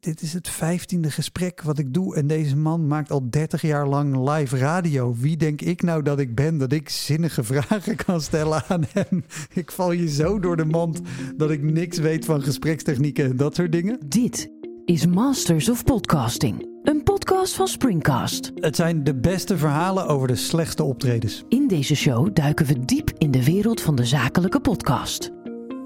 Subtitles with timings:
[0.00, 2.16] dit is het vijftiende gesprek wat ik doe.
[2.16, 5.14] En deze man maakt al 30 jaar lang live radio.
[5.18, 6.58] Wie denk ik nou dat ik ben?
[6.58, 9.24] Dat ik zinnige vragen kan stellen aan hem.
[9.52, 11.00] Ik val je zo door de mand
[11.36, 13.98] dat ik niks weet van gesprekstechnieken en dat soort dingen.
[14.06, 14.50] Dit
[14.84, 16.68] is Masters of Podcasting.
[16.82, 18.52] Een podcast van Springcast.
[18.54, 21.44] Het zijn de beste verhalen over de slechtste optredens.
[21.48, 25.30] In deze show duiken we diep in de wereld van de zakelijke podcast.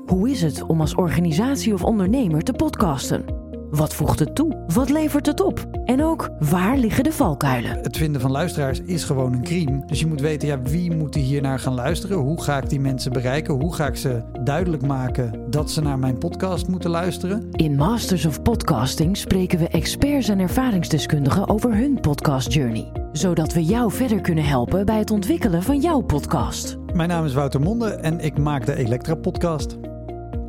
[0.07, 3.44] Hoe is het om als organisatie of ondernemer te podcasten?
[3.75, 4.63] Wat voegt het toe?
[4.67, 5.67] Wat levert het op?
[5.85, 7.79] En ook, waar liggen de valkuilen?
[7.83, 9.83] Het vinden van luisteraars is gewoon een crime.
[9.87, 12.17] Dus je moet weten, ja, wie moet hier naar gaan luisteren?
[12.17, 13.55] Hoe ga ik die mensen bereiken?
[13.55, 17.49] Hoe ga ik ze duidelijk maken dat ze naar mijn podcast moeten luisteren?
[17.51, 22.93] In Masters of Podcasting spreken we experts en ervaringsdeskundigen over hun podcast journey.
[23.13, 26.77] Zodat we jou verder kunnen helpen bij het ontwikkelen van jouw podcast.
[26.93, 29.77] Mijn naam is Wouter Monde en ik maak de Elektra podcast.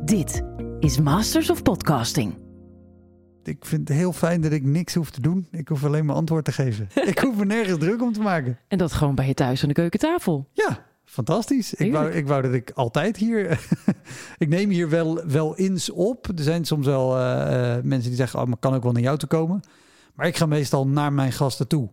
[0.04, 0.42] Dit
[0.80, 2.45] is Masters of Podcasting
[3.48, 5.46] ik vind het heel fijn dat ik niks hoef te doen.
[5.50, 6.88] Ik hoef alleen maar antwoord te geven.
[7.12, 8.58] ik hoef er nergens druk om te maken.
[8.68, 10.48] En dat gewoon bij je thuis aan de keukentafel.
[10.52, 11.74] Ja, fantastisch.
[11.74, 13.60] Ik wou, ik wou dat ik altijd hier...
[14.38, 16.26] ik neem hier wel, wel ins op.
[16.26, 18.40] Er zijn soms wel uh, mensen die zeggen...
[18.40, 19.60] Oh, maar kan ook wel naar jou toe komen.
[20.14, 21.88] Maar ik ga meestal naar mijn gasten toe.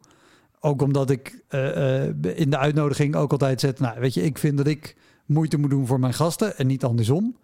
[0.59, 2.05] Ook omdat ik uh,
[2.38, 3.79] in de uitnodiging ook altijd zet...
[3.79, 4.95] Nou, weet je, ik vind dat ik
[5.25, 7.38] moeite moet doen voor mijn gasten en niet andersom.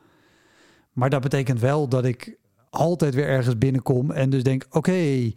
[0.93, 2.37] Maar dat betekent wel dat ik
[2.69, 5.31] altijd weer ergens binnenkom en dus denk: oké,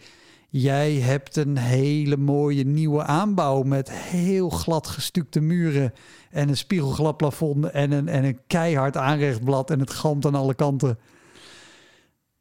[0.48, 5.92] jij hebt een hele mooie nieuwe aanbouw met heel glad gestukte muren
[6.30, 10.54] en een spiegelglad plafond en een, en een keihard aanrechtblad en het gamt aan alle
[10.54, 10.98] kanten.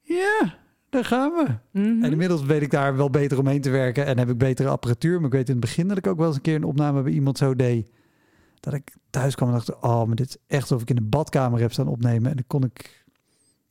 [0.01, 0.57] Ja,
[0.89, 1.47] daar gaan we.
[1.79, 2.03] Mhm.
[2.03, 5.15] En inmiddels weet ik daar wel beter omheen te werken en heb ik betere apparatuur.
[5.15, 7.01] Maar ik weet in het begin dat ik ook wel eens een keer een opname
[7.01, 7.91] bij iemand zo deed.
[8.59, 11.01] Dat ik thuis kwam en dacht, oh, maar dit is echt alsof ik in de
[11.01, 12.29] badkamer heb staan opnemen.
[12.29, 13.00] En dan kon ik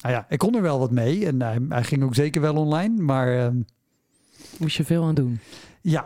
[0.01, 2.57] nou ja, ik kon er wel wat mee en hij, hij ging ook zeker wel
[2.57, 3.37] online, maar...
[3.37, 3.47] Uh,
[4.57, 5.41] Moest je veel aan doen?
[5.81, 6.05] Ja,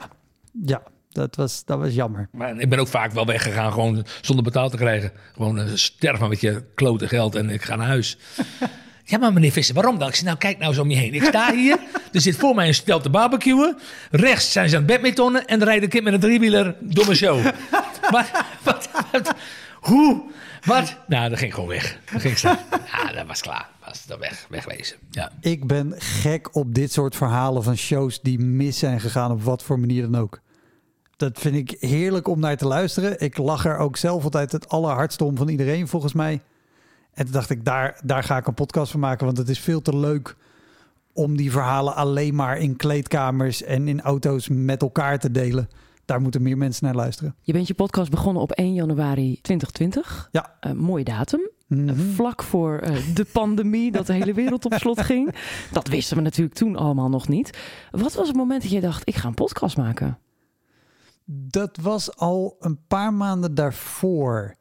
[0.65, 0.83] ja.
[1.15, 2.29] Dat was, dat was jammer.
[2.33, 5.13] Maar ik ben ook vaak wel weggegaan, gewoon zonder betaald te krijgen.
[5.35, 8.17] Gewoon uh, sterf maar met je klote geld en ik ga naar huis.
[9.07, 10.09] Ja, maar meneer Visser, waarom dan?
[10.09, 11.15] Ik zeg, nou, kijk nou zo om je heen.
[11.15, 11.79] Ik sta hier,
[12.13, 13.77] er zit voor mij een stel te barbecuen.
[14.11, 17.05] Rechts zijn ze aan het badmintonnen en dan rijdt een kind met een driewieler door
[17.05, 17.45] mijn show.
[18.13, 19.35] maar, wat, wat,
[19.73, 20.23] hoe?
[20.65, 20.97] Wat?
[21.07, 21.99] Nou, dat ging gewoon weg.
[22.13, 22.59] Dat ging staan.
[22.93, 23.69] Ja, dat was klaar.
[24.03, 24.97] Dat weg, wegwezen.
[25.11, 25.33] Ja.
[25.41, 29.63] Ik ben gek op dit soort verhalen van shows die mis zijn gegaan op wat
[29.63, 30.41] voor manier dan ook.
[31.17, 33.21] Dat vind ik heerlijk om naar te luisteren.
[33.21, 36.41] Ik lach er ook zelf altijd het allerhardste om van iedereen, volgens mij.
[37.13, 39.59] En toen dacht ik, daar, daar ga ik een podcast van maken, want het is
[39.59, 40.37] veel te leuk
[41.13, 45.69] om die verhalen alleen maar in kleedkamers en in auto's met elkaar te delen
[46.05, 47.35] daar moeten meer mensen naar luisteren.
[47.43, 50.29] Je bent je podcast begonnen op 1 januari 2020.
[50.33, 50.55] Ja.
[50.67, 51.51] Uh, mooie datum.
[51.67, 52.01] Mhm.
[52.01, 55.35] vlak voor uh, de pandemie, dat de hele wereld op slot ging.
[55.73, 57.59] Dat wisten we natuurlijk toen allemaal nog niet.
[57.91, 60.19] Wat was het moment dat je dacht, ik ga een podcast maken?
[61.27, 64.57] Dat was al een paar maanden daarvoor.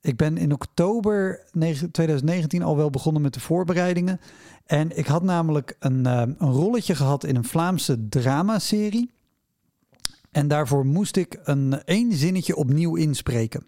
[0.00, 1.44] Ik ben in oktober
[1.92, 4.20] 2019 al wel begonnen met de voorbereidingen.
[4.66, 9.10] En ik had namelijk een, uh, een rolletje gehad in een Vlaamse dramaserie.
[10.30, 13.66] En daarvoor moest ik een één zinnetje opnieuw inspreken.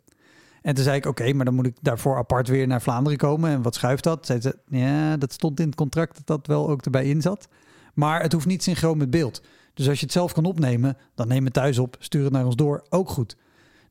[0.67, 3.51] En toen zei ik, oké, maar dan moet ik daarvoor apart weer naar Vlaanderen komen.
[3.51, 4.27] En wat schuift dat?
[4.27, 7.49] Zei ze, ja, dat stond in het contract dat dat wel ook erbij in zat.
[7.95, 9.43] Maar het hoeft niet synchroon met beeld.
[9.75, 12.45] Dus als je het zelf kan opnemen, dan neem het thuis op, stuur het naar
[12.45, 13.37] ons door, ook goed.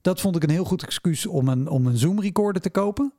[0.01, 3.13] Dat vond ik een heel goed excuus om een, om een Zoom recorder te kopen.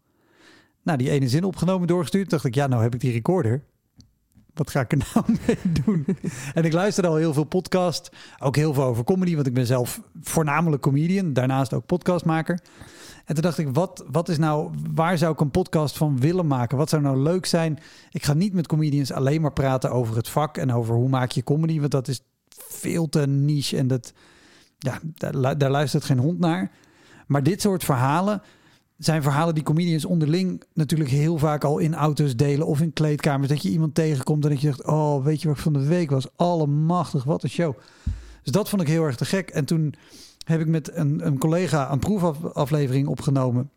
[0.83, 2.31] Nou, die ene zin opgenomen, doorgestuurd.
[2.31, 3.63] dacht ik, ja, nou heb ik die recorder
[4.55, 6.07] wat ga ik er nou mee doen?
[6.55, 9.67] en ik luisterde al heel veel podcast, ook heel veel over comedy, want ik ben
[9.67, 12.61] zelf voornamelijk comedian, daarnaast ook podcastmaker.
[13.27, 16.47] En toen dacht ik, wat, wat is nou, waar zou ik een podcast van willen
[16.47, 16.77] maken?
[16.77, 17.79] Wat zou nou leuk zijn?
[18.11, 21.31] Ik ga niet met comedians alleen maar praten over het vak en over hoe maak
[21.31, 24.13] je comedy, want dat is veel te niche en dat,
[24.79, 25.01] ja,
[25.55, 26.71] daar, luistert geen hond naar.
[27.27, 28.43] Maar dit soort verhalen,
[28.99, 33.49] zijn verhalen die comedians onderling natuurlijk heel vaak al in auto's delen of in kleedkamers.
[33.49, 35.87] Dat je iemand tegenkomt en dat je zegt, oh, weet je wat ik van de
[35.87, 36.27] week was?
[36.37, 37.77] Allemachtig, wat een show.
[38.43, 39.51] Dus dat vond ik heel erg te gek.
[39.51, 39.95] En toen
[40.47, 43.71] heb ik met een, een collega een proefaflevering opgenomen.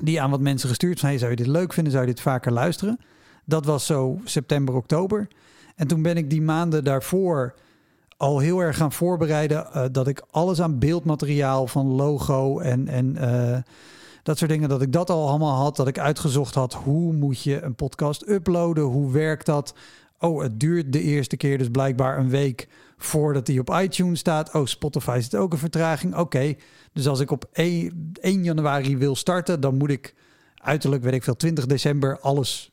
[0.00, 1.92] Die aan wat mensen gestuurd van, hey, zou je dit leuk vinden?
[1.92, 2.98] Zou je dit vaker luisteren?
[3.44, 5.28] Dat was zo september, oktober.
[5.76, 7.54] En toen ben ik die maanden daarvoor
[8.16, 9.66] al heel erg gaan voorbereiden.
[9.76, 12.88] Uh, dat ik alles aan beeldmateriaal van logo en...
[12.88, 13.56] en uh,
[14.22, 15.76] dat soort dingen, dat ik dat al allemaal had.
[15.76, 18.84] Dat ik uitgezocht had, hoe moet je een podcast uploaden?
[18.84, 19.74] Hoe werkt dat?
[20.22, 24.54] Oh, het duurt de eerste keer dus blijkbaar een week voordat die op iTunes staat.
[24.54, 26.16] Oh, Spotify zit ook een vertraging.
[26.16, 26.54] Oké,
[26.92, 30.14] dus als ik op 1, 1 januari wil starten, dan moet ik
[30.54, 32.72] uiterlijk, weet ik veel, 20 december alles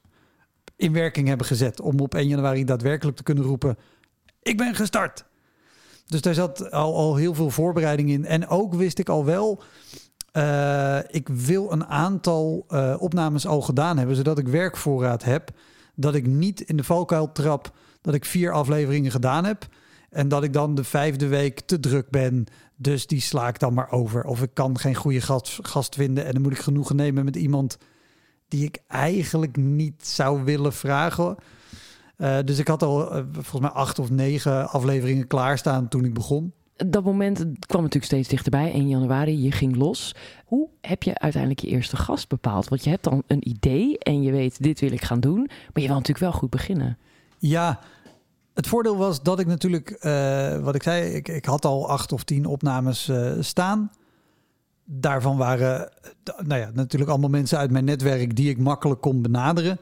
[0.76, 3.78] in werking hebben gezet om op 1 januari daadwerkelijk te kunnen roepen:
[4.42, 5.26] ik ben gestart.
[6.06, 8.26] Dus daar zat al, al heel veel voorbereiding in.
[8.26, 9.64] En ook wist ik al wel,
[10.34, 15.52] uh, ik wil een aantal uh, opnames al gedaan hebben, zodat ik werkvoorraad heb.
[16.02, 19.68] Dat ik niet in de valkuil trap dat ik vier afleveringen gedaan heb.
[20.10, 22.46] En dat ik dan de vijfde week te druk ben.
[22.76, 24.24] Dus die sla ik dan maar over.
[24.24, 26.26] Of ik kan geen goede gast, gast vinden.
[26.26, 27.78] En dan moet ik genoegen nemen met iemand
[28.48, 31.36] die ik eigenlijk niet zou willen vragen.
[32.18, 36.14] Uh, dus ik had al uh, volgens mij acht of negen afleveringen klaarstaan toen ik
[36.14, 36.54] begon.
[36.88, 38.72] Dat moment kwam natuurlijk steeds dichterbij.
[38.72, 40.16] 1 januari, je ging los.
[40.46, 42.68] Hoe heb je uiteindelijk je eerste gast bepaald?
[42.68, 45.38] Want je hebt dan een idee en je weet, dit wil ik gaan doen.
[45.38, 46.98] Maar je wil natuurlijk wel goed beginnen.
[47.38, 47.80] Ja,
[48.54, 52.12] het voordeel was dat ik natuurlijk, uh, wat ik zei, ik, ik, had al acht
[52.12, 53.92] of tien opnames staan.
[54.86, 55.92] Daarvan waren
[56.38, 59.80] nou ja, natuurlijk allemaal mensen uit mijn netwerk die ik makkelijk kon benaderen.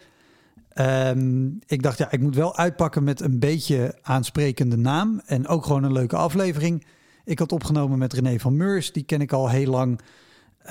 [0.79, 5.21] Um, ik dacht, ja, ik moet wel uitpakken met een beetje aansprekende naam.
[5.25, 6.85] En ook gewoon een leuke aflevering.
[7.24, 10.00] Ik had opgenomen met René van Meurs, die ken ik al heel lang.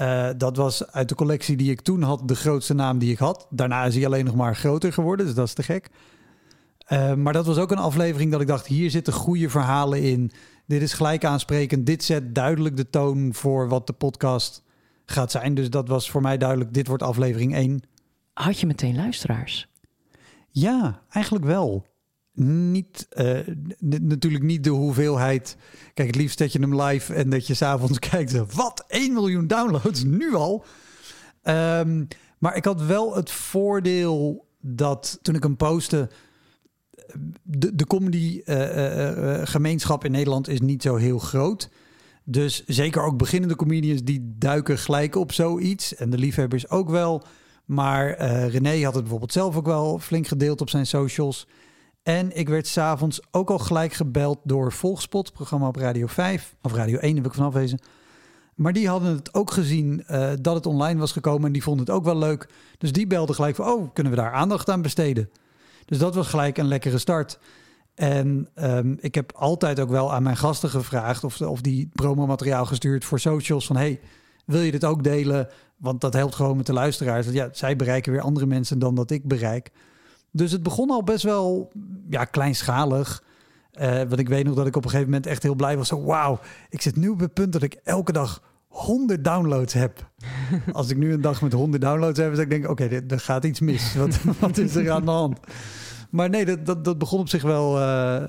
[0.00, 3.18] Uh, dat was uit de collectie die ik toen had de grootste naam die ik
[3.18, 3.46] had.
[3.50, 5.90] Daarna is hij alleen nog maar groter geworden, dus dat is te gek.
[6.88, 10.30] Uh, maar dat was ook een aflevering dat ik dacht, hier zitten goede verhalen in.
[10.66, 11.86] Dit is gelijk aansprekend.
[11.86, 14.62] Dit zet duidelijk de toon voor wat de podcast
[15.06, 15.54] gaat zijn.
[15.54, 17.80] Dus dat was voor mij duidelijk, dit wordt aflevering 1.
[18.32, 19.68] Had je meteen luisteraars?
[20.58, 21.86] Ja, eigenlijk wel.
[22.32, 23.40] Niet, uh,
[24.00, 25.56] natuurlijk niet de hoeveelheid.
[25.94, 28.54] Kijk, het liefst dat je hem live en dat je s'avonds kijkt.
[28.54, 28.84] Wat?
[28.88, 30.64] 1 miljoen downloads nu al?
[31.42, 32.08] Um,
[32.38, 36.10] maar ik had wel het voordeel dat toen ik hem postte.
[37.42, 41.70] De, de comedy uh, uh, gemeenschap in Nederland is niet zo heel groot.
[42.24, 45.94] Dus zeker ook beginnende comedians die duiken gelijk op zoiets.
[45.94, 47.26] En de liefhebbers ook wel.
[47.66, 51.46] Maar uh, René had het bijvoorbeeld zelf ook wel flink gedeeld op zijn socials.
[52.02, 56.54] En ik werd s'avonds ook al gelijk gebeld door Volgspot, programma op Radio 5.
[56.62, 57.78] Of Radio 1, heb ik vanaf wezen.
[58.54, 61.46] Maar die hadden het ook gezien uh, dat het online was gekomen.
[61.46, 62.48] En die vonden het ook wel leuk.
[62.78, 65.30] Dus die belden gelijk van, oh, kunnen we daar aandacht aan besteden?
[65.84, 67.38] Dus dat was gelijk een lekkere start.
[67.94, 71.24] En um, ik heb altijd ook wel aan mijn gasten gevraagd...
[71.24, 73.76] of, of die promomateriaal gestuurd voor socials van...
[73.76, 74.00] hey,
[74.44, 75.48] wil je dit ook delen?
[75.76, 77.26] Want dat helpt gewoon met de luisteraars.
[77.26, 79.70] Ja, zij bereiken weer andere mensen dan dat ik bereik.
[80.30, 81.72] Dus het begon al best wel
[82.10, 83.22] ja, kleinschalig.
[83.80, 85.88] Uh, want ik weet nog dat ik op een gegeven moment echt heel blij was.
[85.88, 86.38] Zo, wauw,
[86.68, 90.10] ik zit nu op het punt dat ik elke dag 100 downloads heb.
[90.72, 93.20] Als ik nu een dag met 100 downloads heb, dan denk ik, oké, okay, er
[93.20, 93.94] gaat iets mis.
[93.94, 95.38] Wat, wat is er aan de hand?
[96.10, 98.22] Maar nee, dat, dat, dat begon op zich wel, uh,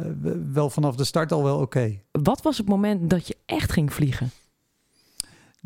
[0.54, 1.64] wel vanaf de start al wel oké.
[1.64, 2.04] Okay.
[2.12, 4.32] Wat was het moment dat je echt ging vliegen?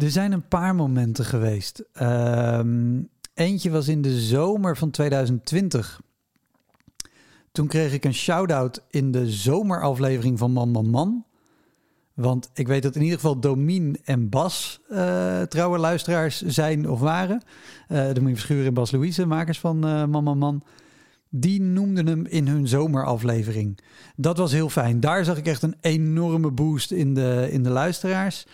[0.02, 1.84] Er zijn een paar momenten geweest.
[2.02, 6.02] Um, eentje was in de zomer van 2020.
[7.52, 11.26] Toen kreeg ik een shout-out in de zomeraflevering van Man Man.
[12.14, 17.00] Want ik weet dat in ieder geval Domien en Bas uh, trouwe luisteraars zijn of
[17.00, 17.42] waren.
[17.90, 20.64] Uh, Domien en Bas Louise, makers van uh, Man Man Man.
[21.30, 23.80] Die noemden hem in hun zomeraflevering.
[24.16, 25.00] Dat was heel fijn.
[25.00, 28.46] Daar zag ik echt een enorme boost in de, in de luisteraars.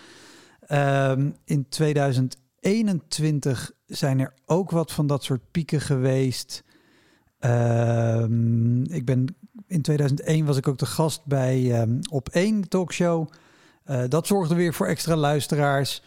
[0.72, 6.64] Um, in 2021 zijn er ook wat van dat soort pieken geweest.
[7.40, 9.36] Um, ik ben
[9.68, 13.28] in 2001 was ik ook de gast bij um, Op 1 talkshow.
[13.86, 16.04] Uh, dat zorgde weer voor extra luisteraars.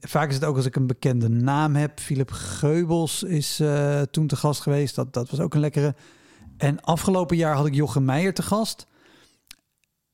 [0.00, 2.00] Vaak is het ook als ik een bekende naam heb.
[2.00, 4.94] Philip Geubels is uh, toen te gast geweest.
[4.94, 5.94] Dat, dat was ook een lekkere.
[6.56, 8.86] En afgelopen jaar had ik Jochem Meijer te gast.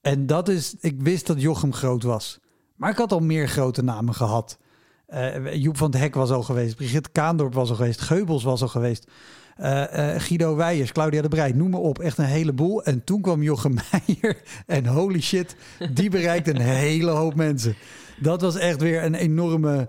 [0.00, 2.40] En dat is, ik wist dat Jochem groot was.
[2.82, 4.58] Maar ik had al meer grote namen gehad.
[5.08, 6.76] Uh, Joep van het Hek was al geweest.
[6.76, 8.00] Brigitte Kaandorp was al geweest.
[8.00, 9.10] Geubels was al geweest.
[9.60, 11.98] Uh, uh, Guido Weijers, Claudia de Breij, noem maar op.
[11.98, 12.84] Echt een heleboel.
[12.84, 14.42] En toen kwam Jochem Meijer.
[14.66, 15.56] En holy shit,
[15.92, 17.76] die bereikte een hele hoop mensen.
[18.20, 19.88] Dat was echt weer een enorme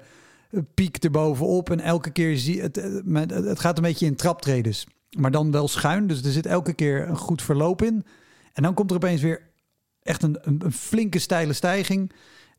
[0.73, 1.69] piek erbovenop.
[1.69, 4.87] En elke keer zie het, het, het gaat een beetje in traptredens.
[5.17, 6.07] Maar dan wel schuin.
[6.07, 8.05] Dus er zit elke keer een goed verloop in.
[8.53, 9.41] En dan komt er opeens weer
[10.03, 12.11] echt een, een, een flinke steile stijging.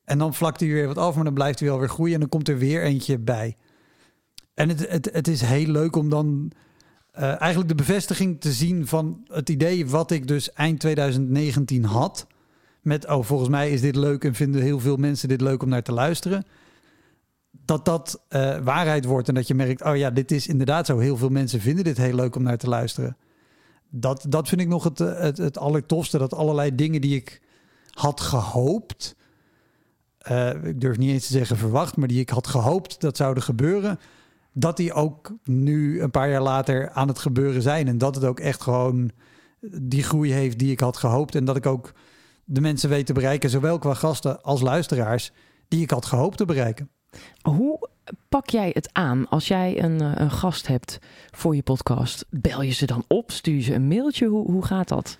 [0.05, 2.15] En dan vlakt hij weer wat af, maar dan blijft hij wel weer groeien.
[2.15, 3.57] En dan komt er weer eentje bij.
[4.55, 6.53] En het, het, het is heel leuk om dan
[7.19, 12.27] uh, eigenlijk de bevestiging te zien van het idee wat ik dus eind 2019 had.
[12.83, 15.69] Met, oh, volgens mij is dit leuk en vinden heel veel mensen dit leuk om
[15.69, 16.45] naar te luisteren.
[17.51, 20.99] Dat dat uh, waarheid wordt en dat je merkt, oh ja, dit is inderdaad zo.
[20.99, 23.17] Heel veel mensen vinden dit heel leuk om naar te luisteren.
[23.91, 26.19] Dat, dat vind ik nog het, het, het allertofste.
[26.19, 27.41] Dat allerlei dingen die ik
[27.91, 29.17] had gehoopt,
[30.31, 33.43] uh, ik durf niet eens te zeggen verwacht, maar die ik had gehoopt dat zouden
[33.43, 33.99] gebeuren,
[34.53, 37.89] dat die ook nu een paar jaar later aan het gebeuren zijn.
[37.89, 39.11] En dat het ook echt gewoon
[39.83, 41.35] die groei heeft die ik had gehoopt.
[41.35, 41.93] En dat ik ook
[42.45, 45.33] de mensen weet te bereiken, zowel qua gasten als luisteraars,
[45.69, 46.91] die ik had gehoopt te bereiken.
[47.43, 47.89] Hoe
[48.29, 50.99] pak jij het aan als jij een, eh, een gast hebt
[51.31, 52.27] voor je podcast?
[52.31, 53.31] Bel je ze dan op?
[53.31, 54.27] Stuur je ze een mailtje?
[54.27, 55.19] Hoe, hoe gaat dat?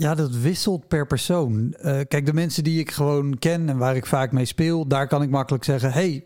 [0.00, 1.72] Ja, dat wisselt per persoon.
[1.72, 5.08] Eh, kijk, de mensen die ik gewoon ken en waar ik vaak mee speel, daar
[5.08, 6.24] kan ik makkelijk zeggen: hey,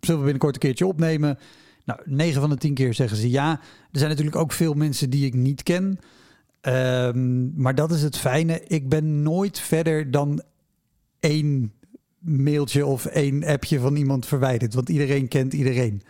[0.00, 1.38] zullen we binnenkort een keertje opnemen?
[1.84, 3.50] Nou, 9 van de 10 keer zeggen ze ja.
[3.90, 5.98] Er zijn natuurlijk ook veel mensen die ik niet ken.
[6.60, 8.62] Ehm, maar dat is het fijne.
[8.66, 10.42] Ik ben nooit verder dan
[11.20, 11.72] één
[12.18, 14.74] mailtje of één appje van iemand verwijderd.
[14.74, 16.02] Want iedereen kent iedereen.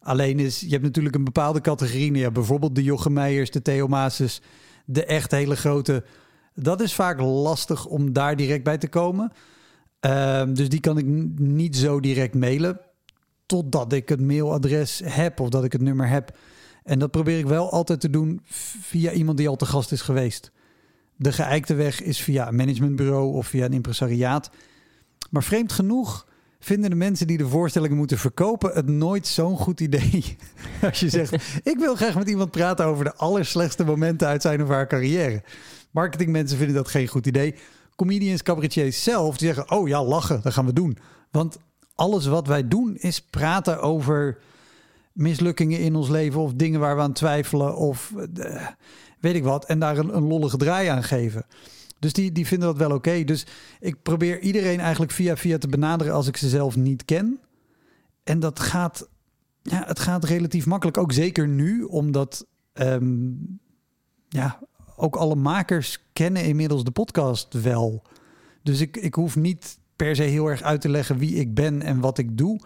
[0.00, 2.14] Alleen is, je hebt natuurlijk een bepaalde categorie.
[2.14, 4.42] Ja, bijvoorbeeld de Jochem Meijers, de Theo Maases,
[4.84, 6.04] de echt hele grote.
[6.54, 9.32] Dat is vaak lastig om daar direct bij te komen.
[10.00, 11.06] Ehm, dus die kan ik
[11.38, 12.80] niet zo direct mailen.
[13.46, 16.36] Totdat ik het mailadres heb of dat ik het nummer heb.
[16.82, 18.40] En dat probeer ik wel altijd te doen
[18.80, 20.52] via iemand die al te gast is geweest.
[21.16, 24.50] De geëikte weg is via een managementbureau of via een impresariaat.
[25.30, 26.26] Maar vreemd genoeg
[26.64, 30.36] vinden de mensen die de voorstellingen moeten verkopen het nooit zo'n goed idee.
[30.82, 31.32] Als je zegt,
[31.72, 35.42] ik wil graag met iemand praten over de allerslechtste momenten uit zijn of haar carrière.
[35.90, 37.54] Marketingmensen vinden dat geen goed idee.
[37.96, 40.98] Comedians, cabaretiers zelf, die zeggen, oh ja, lachen, dat gaan we doen.
[41.30, 41.58] Want
[41.94, 44.38] alles wat wij doen is praten over
[45.12, 48.66] mislukkingen in ons leven of dingen waar we aan twijfelen of uh,
[49.20, 49.64] weet ik wat.
[49.64, 51.46] En daar een, een lollige draai aan geven.
[52.04, 53.24] Dus die, die vinden dat wel oké.
[53.24, 53.46] Dus
[53.80, 57.40] ik probeer iedereen eigenlijk via via te benaderen als ik ze zelf niet ken.
[58.24, 59.08] En dat gaat,
[59.62, 60.98] ja, het gaat relatief makkelijk.
[60.98, 63.60] Ook zeker nu, omdat um,
[64.28, 64.58] ja,
[64.96, 68.02] ook alle makers kennen inmiddels de podcast wel.
[68.62, 71.82] Dus ik, ik hoef niet per se heel erg uit te leggen wie ik ben
[71.82, 72.60] en wat ik doe.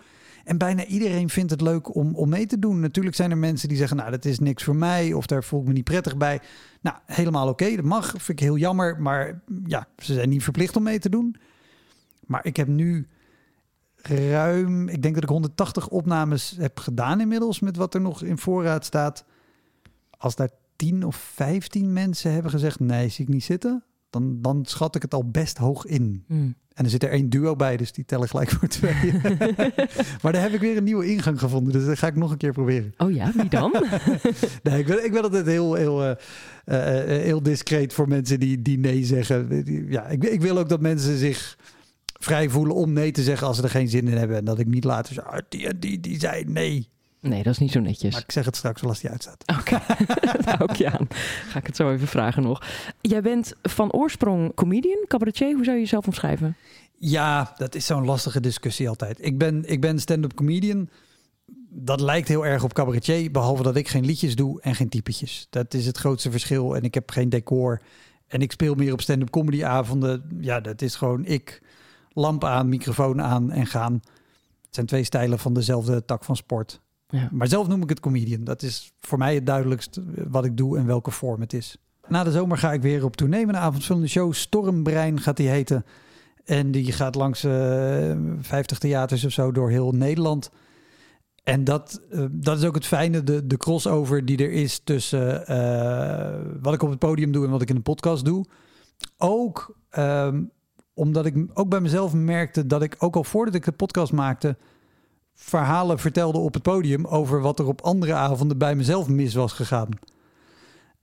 [0.48, 2.80] En bijna iedereen vindt het leuk om, om mee te doen.
[2.80, 5.12] Natuurlijk zijn er mensen die zeggen, nou, dat is niks voor mij.
[5.12, 6.40] Of daar voel ik me niet prettig bij.
[6.80, 7.76] Nou, helemaal oké.
[7.76, 8.06] dat mag.
[8.08, 9.00] Vind ik heel jammer.
[9.00, 11.36] Maar ja, ze zijn niet verplicht om mee te doen.
[12.26, 13.08] Maar ik heb nu
[14.02, 17.60] ruim, ik denk dat ik 180 opnames heb gedaan inmiddels.
[17.60, 19.24] Met wat er nog in voorraad staat.
[20.10, 23.84] Als daar 10 of 15 mensen hebben gezegd, nee, zie ik niet zitten.
[24.10, 26.24] Dan, dan schat ik het al best hoog in.
[26.26, 26.54] Hmm.
[26.78, 29.12] En er zit er één duo bij, dus die tellen gelijk voor twee.
[30.22, 32.36] maar daar heb ik weer een nieuwe ingang gevonden, dus dat ga ik nog een
[32.36, 32.94] keer proberen.
[32.96, 33.70] Oh ja, wie dan?
[34.62, 36.10] nee, ik ben, ik ben altijd heel, heel, uh,
[36.66, 39.64] uh, heel discreet voor mensen die, die nee zeggen.
[39.88, 41.58] Ja, ik, ik wil ook dat mensen zich
[42.18, 44.36] vrij voelen om nee te zeggen als ze er geen zin in hebben.
[44.36, 46.88] En dat ik niet later zo, ah, die en die, die zei nee.
[47.20, 48.12] Nee, dat is niet zo netjes.
[48.12, 49.44] Maar ik zeg het straks wel als die uitstaat.
[49.58, 49.74] Oké,
[50.38, 50.56] okay.
[50.58, 51.06] ook je aan.
[51.48, 52.62] Ga ik het zo even vragen nog.
[53.00, 55.54] Jij bent van oorsprong comedian, cabaretier.
[55.54, 56.56] Hoe zou je jezelf omschrijven?
[56.98, 59.24] Ja, dat is zo'n lastige discussie altijd.
[59.24, 60.88] Ik ben, ik ben stand-up comedian.
[61.70, 65.46] Dat lijkt heel erg op cabaretier, behalve dat ik geen liedjes doe en geen typetjes.
[65.50, 66.76] Dat is het grootste verschil.
[66.76, 67.80] En ik heb geen decor.
[68.26, 70.38] En ik speel meer op stand-up comedy avonden.
[70.40, 71.62] Ja, dat is gewoon ik.
[72.12, 73.92] Lamp aan, microfoon aan en gaan.
[73.92, 76.80] Het zijn twee stijlen van dezelfde tak van sport.
[77.08, 77.28] Ja.
[77.32, 78.44] Maar zelf noem ik het comedian.
[78.44, 81.76] Dat is voor mij het duidelijkst wat ik doe en welke vorm het is.
[82.08, 84.32] Na de zomer ga ik weer op tournee met een avondvullende show.
[84.32, 85.84] Stormbrein gaat die heten.
[86.44, 90.50] En die gaat langs uh, eh, 50 theaters of zo door heel Nederland.
[91.44, 95.44] En dat, uh, dat is ook het fijne, de, de crossover die er is tussen
[95.50, 98.44] uh, wat ik op het podium doe en wat ik in de podcast doe.
[99.16, 100.50] Ook um,
[100.94, 104.56] omdat ik ook bij mezelf merkte dat ik ook al voordat ik de podcast maakte,
[105.40, 109.52] verhalen vertelde op het podium over wat er op andere avonden bij mezelf mis was
[109.52, 109.88] gegaan.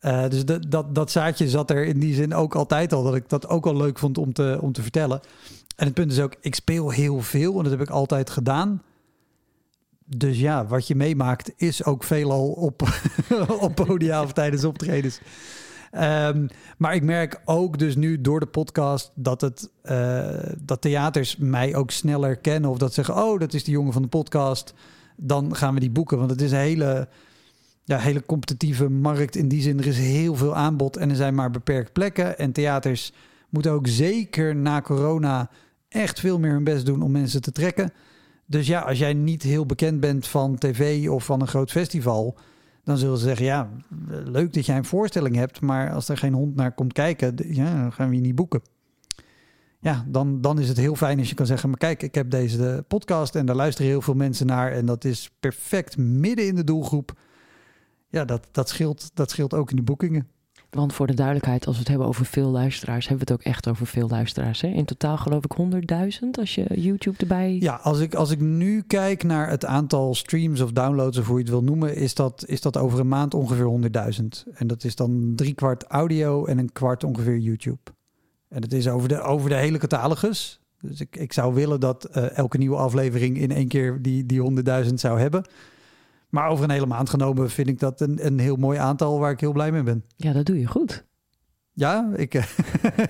[0.01, 3.15] Uh, dus dat, dat, dat zaadje zat er in die zin ook altijd al, dat
[3.15, 5.19] ik dat ook al leuk vond om te, om te vertellen.
[5.75, 8.81] En het punt is ook, ik speel heel veel en dat heb ik altijd gedaan.
[10.05, 12.81] Dus ja, wat je meemaakt is ook veelal op,
[13.59, 15.19] op podia of tijdens optredens.
[16.01, 16.47] Um,
[16.77, 20.27] maar ik merk ook dus nu door de podcast dat, het, uh,
[20.61, 22.69] dat theaters mij ook sneller kennen.
[22.69, 24.73] Of dat zeggen, oh, dat is die jongen van de podcast.
[25.17, 26.17] Dan gaan we die boeken.
[26.17, 27.07] Want het is een hele,
[27.83, 29.35] ja, hele competitieve markt.
[29.35, 32.37] In die zin, er is heel veel aanbod en er zijn maar beperkt plekken.
[32.37, 33.13] En theaters
[33.49, 35.49] moeten ook zeker na corona
[35.89, 37.93] echt veel meer hun best doen om mensen te trekken.
[38.45, 42.37] Dus ja, als jij niet heel bekend bent van tv of van een groot festival
[42.85, 43.69] dan zullen ze zeggen, ja,
[44.09, 47.81] leuk dat jij een voorstelling hebt, maar als er geen hond naar komt kijken, ja,
[47.81, 48.61] dan gaan we je niet boeken.
[49.79, 52.29] Ja, dan, dan is het heel fijn als je kan zeggen, maar kijk, ik heb
[52.29, 56.55] deze podcast en daar luisteren heel veel mensen naar en dat is perfect midden in
[56.55, 57.13] de doelgroep.
[58.09, 60.27] Ja, dat, dat, scheelt, dat scheelt ook in de boekingen.
[60.75, 63.53] Want voor de duidelijkheid, als we het hebben over veel luisteraars, hebben we het ook
[63.53, 64.61] echt over veel luisteraars.
[64.61, 64.67] Hè?
[64.67, 65.55] In totaal geloof ik
[66.21, 67.57] 100.000 als je YouTube erbij.
[67.59, 71.35] Ja, als ik, als ik nu kijk naar het aantal streams of downloads, of hoe
[71.35, 73.89] je het wil noemen, is dat, is dat over een maand ongeveer
[74.45, 74.53] 100.000.
[74.53, 77.91] En dat is dan drie kwart audio en een kwart ongeveer YouTube.
[78.47, 80.59] En dat is over de, over de hele catalogus.
[80.81, 84.63] Dus ik, ik zou willen dat eh, elke nieuwe aflevering in één keer die, die
[84.85, 85.45] 100.000 zou hebben.
[86.35, 89.31] Maar over een hele maand genomen vind ik dat een, een heel mooi aantal waar
[89.31, 90.03] ik heel blij mee ben.
[90.15, 91.05] Ja, dat doe je goed.
[91.73, 92.43] Ja, ik, eh,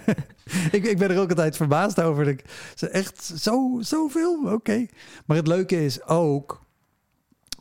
[0.77, 2.27] ik, ik ben er ook altijd verbaasd over.
[2.27, 4.51] Ik, ze echt zo, zoveel?
[4.53, 4.85] Oké.
[5.25, 6.61] Maar het leuke is ook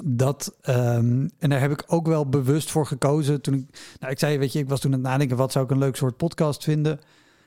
[0.05, 3.41] dat, ehm, en daar heb ik ook wel bewust voor gekozen.
[3.41, 5.65] Toen ik, nou, ik zei, weet je, ik was toen aan het nadenken, wat zou
[5.65, 7.01] ik een leuk soort podcast vinden?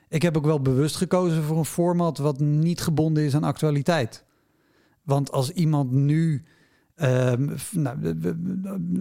[0.10, 4.24] Ik heb ook wel bewust gekozen voor een format wat niet gebonden is aan actualiteit.
[5.04, 6.44] Want als iemand nu
[6.98, 7.98] Ehm, nou,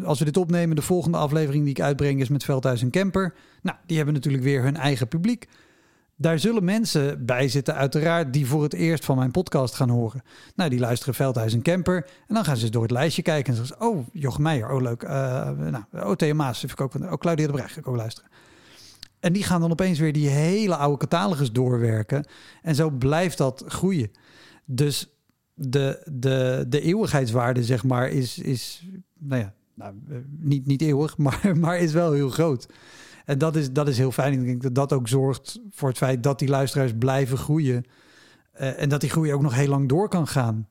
[0.05, 3.35] als we dit opnemen, de volgende aflevering die ik uitbreng is met Veldhuis en Camper.
[3.62, 5.49] Nou, die hebben natuurlijk weer hun eigen publiek.
[6.17, 10.23] Daar zullen mensen bij zitten, uiteraard, die voor het eerst van mijn podcast gaan horen.
[10.55, 12.07] Nou, die luisteren Veldhuis en Camper.
[12.26, 15.03] En dan gaan ze door het lijstje kijken en zeggen: Oh, Jochem Meijer, oh leuk.
[15.03, 15.11] Uh,
[15.50, 18.31] nou, oh, Thea Maas, ik ook, oh, Claudia de Brecht, ik ook luisteren.
[19.21, 22.26] En die gaan dan opeens weer die hele oude catalogus doorwerken.
[22.62, 24.11] En zo blijft dat groeien.
[24.65, 25.16] Dus
[25.59, 31.17] de, de, de eeuwigheidswaarde, zeg maar, is, is nou ja, nou, eh, niet, niet eeuwig,
[31.27, 32.69] maar, maar is wel heel groot.
[33.25, 34.33] En dat is, dat is heel fijn.
[34.33, 37.85] Ik denk dat dat ook zorgt voor het feit dat die luisteraars blijven groeien.
[38.61, 40.69] Uh, en dat die groei ook nog heel lang door kan gaan.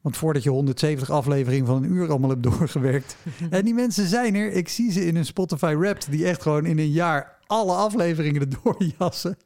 [0.00, 3.16] Want voordat je 170 afleveringen van een uur allemaal hebt doorgewerkt.
[3.50, 4.52] en die mensen zijn er.
[4.52, 8.40] Ik zie ze in een Spotify Wrapped die echt gewoon in een jaar alle afleveringen
[8.40, 9.36] erdoor jassen.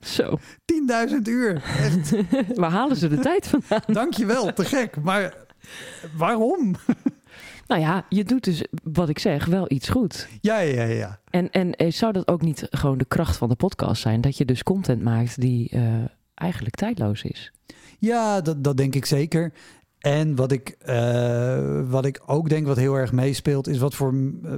[0.00, 0.38] Zo.
[1.08, 1.62] 10.000 uur.
[1.78, 2.14] Echt.
[2.60, 3.94] Waar halen ze de tijd vandaan?
[3.94, 5.02] Dankjewel, te gek.
[5.02, 5.34] Maar
[6.16, 6.74] waarom?
[7.66, 10.28] Nou ja, je doet dus, wat ik zeg, wel iets goed.
[10.40, 11.20] Ja, ja, ja.
[11.30, 14.20] En, en eh, zou dat ook niet gewoon de kracht van de podcast zijn?
[14.20, 17.52] Dat je dus content maakt die uh, eigenlijk tijdloos is?
[17.98, 19.52] Ja, dat, dat denk ik zeker.
[20.04, 24.14] En wat ik, uh, wat ik ook denk wat heel erg meespeelt, is wat voor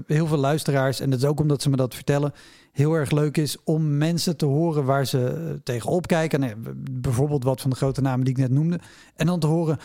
[0.07, 2.33] heel veel luisteraars, en dat is ook omdat ze me dat vertellen,
[2.73, 6.41] heel erg leuk is om mensen te horen waar ze tegenop kijken.
[6.41, 6.55] Nee,
[6.91, 8.80] bijvoorbeeld wat van de grote namen die ik net noemde.
[9.17, 9.78] En dan te horen,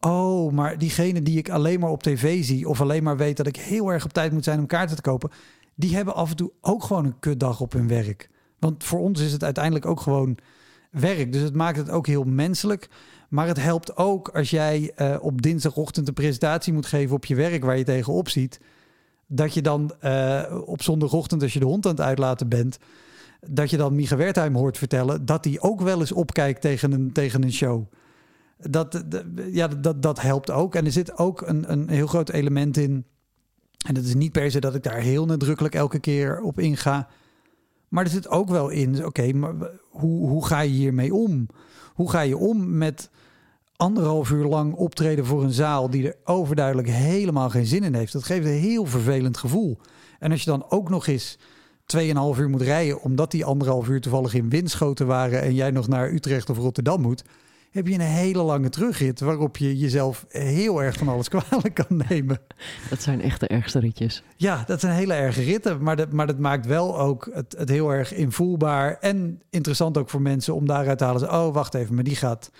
[0.00, 3.46] oh, maar diegene die ik alleen maar op tv zie, of alleen maar weet dat
[3.46, 5.30] ik heel erg op tijd moet zijn om kaarten te kopen,
[5.74, 8.28] die hebben af en toe ook gewoon een kutdag op hun werk.
[8.58, 10.38] Want voor ons is het uiteindelijk ook gewoon
[10.90, 11.32] werk.
[11.32, 12.88] Dus het maakt het ook heel menselijk.
[13.32, 17.34] Maar het helpt ook als jij uh, op dinsdagochtend een presentatie moet geven op je
[17.34, 18.60] werk waar je tegenop ziet.
[19.26, 22.78] Dat je dan uh, op zondagochtend, als je de hond aan het uitlaten bent,
[23.40, 27.12] dat je dan Micha Wertheim hoort vertellen dat hij ook wel eens opkijkt tegen een,
[27.12, 27.84] tegen een show.
[28.58, 29.04] Dat,
[29.50, 30.74] ja, dat, dat helpt ook.
[30.74, 33.04] En er zit ook een, een heel groot element in.
[33.86, 37.08] En dat is niet per se dat ik daar heel nadrukkelijk elke keer op inga.
[37.88, 39.54] Maar er zit ook wel in, oké, maar
[39.90, 41.46] hoe, hoe ga je hiermee om?
[41.94, 43.10] Hoe ga je om met
[43.76, 48.12] anderhalf uur lang optreden voor een zaal die er overduidelijk helemaal geen zin in heeft?
[48.12, 49.78] Dat geeft een heel vervelend gevoel.
[50.18, 51.38] En als je dan ook nog eens
[51.96, 55.88] 2,5 uur moet rijden, omdat die anderhalf uur toevallig in windschoten waren en jij nog
[55.88, 57.24] naar Utrecht of Rotterdam moet,
[57.72, 62.02] heb je een hele lange terugrit waarop je jezelf heel erg van alles kwalijk kan
[62.08, 62.38] nemen.
[62.90, 64.22] Dat zijn echt de ergste ritjes.
[64.36, 67.68] Ja, dat zijn hele erge ritten, maar dat, maar dat maakt wel ook het, het
[67.68, 71.32] heel erg invoelbaar en interessant ook voor mensen om daaruit te halen.
[71.32, 72.50] Oh, wacht even, maar die gaat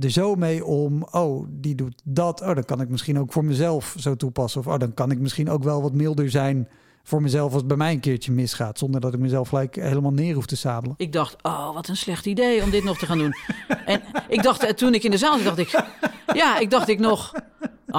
[0.00, 1.06] er zo mee om.
[1.10, 2.40] Oh, die doet dat.
[2.40, 4.60] Oh, dan kan ik misschien ook voor mezelf zo toepassen.
[4.60, 6.68] Of oh, dan kan ik misschien ook wel wat milder zijn
[7.02, 8.78] voor mezelf als het bij mij een keertje misgaat.
[8.78, 10.94] Zonder dat ik mezelf gelijk helemaal neer hoef te sabelen.
[10.98, 13.34] Ik dacht, oh, wat een slecht idee om dit nog te gaan doen.
[13.86, 15.84] en ik dacht, eh, toen ik in de zaal dacht ik,
[16.32, 17.32] ja, ik dacht ik nog,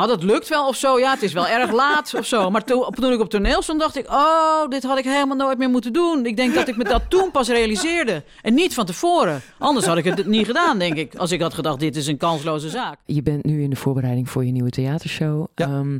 [0.01, 0.99] oh, dat lukt wel of zo.
[0.99, 2.49] Ja, het is wel erg laat of zo.
[2.49, 5.57] Maar toen, toen ik op toneel stond, dacht ik, oh, dit had ik helemaal nooit
[5.57, 6.25] meer moeten doen.
[6.25, 8.23] Ik denk dat ik me dat toen pas realiseerde.
[8.41, 9.41] En niet van tevoren.
[9.57, 11.15] Anders had ik het niet gedaan, denk ik.
[11.15, 12.99] Als ik had gedacht, dit is een kansloze zaak.
[13.05, 15.47] Je bent nu in de voorbereiding voor je nieuwe theatershow.
[15.55, 15.69] Ja.
[15.69, 15.99] Um,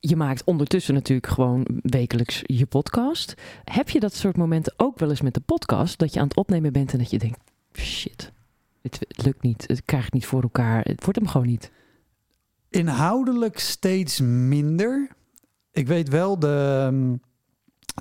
[0.00, 3.34] je maakt ondertussen natuurlijk gewoon wekelijks je podcast.
[3.64, 5.98] Heb je dat soort momenten ook wel eens met de podcast?
[5.98, 7.38] Dat je aan het opnemen bent en dat je denkt:
[7.72, 8.32] shit,
[8.82, 9.64] het, het lukt niet.
[9.66, 10.82] Het krijgt niet voor elkaar.
[10.82, 11.70] Het wordt hem gewoon niet.
[12.70, 15.08] Inhoudelijk steeds minder.
[15.70, 17.20] Ik weet wel de um,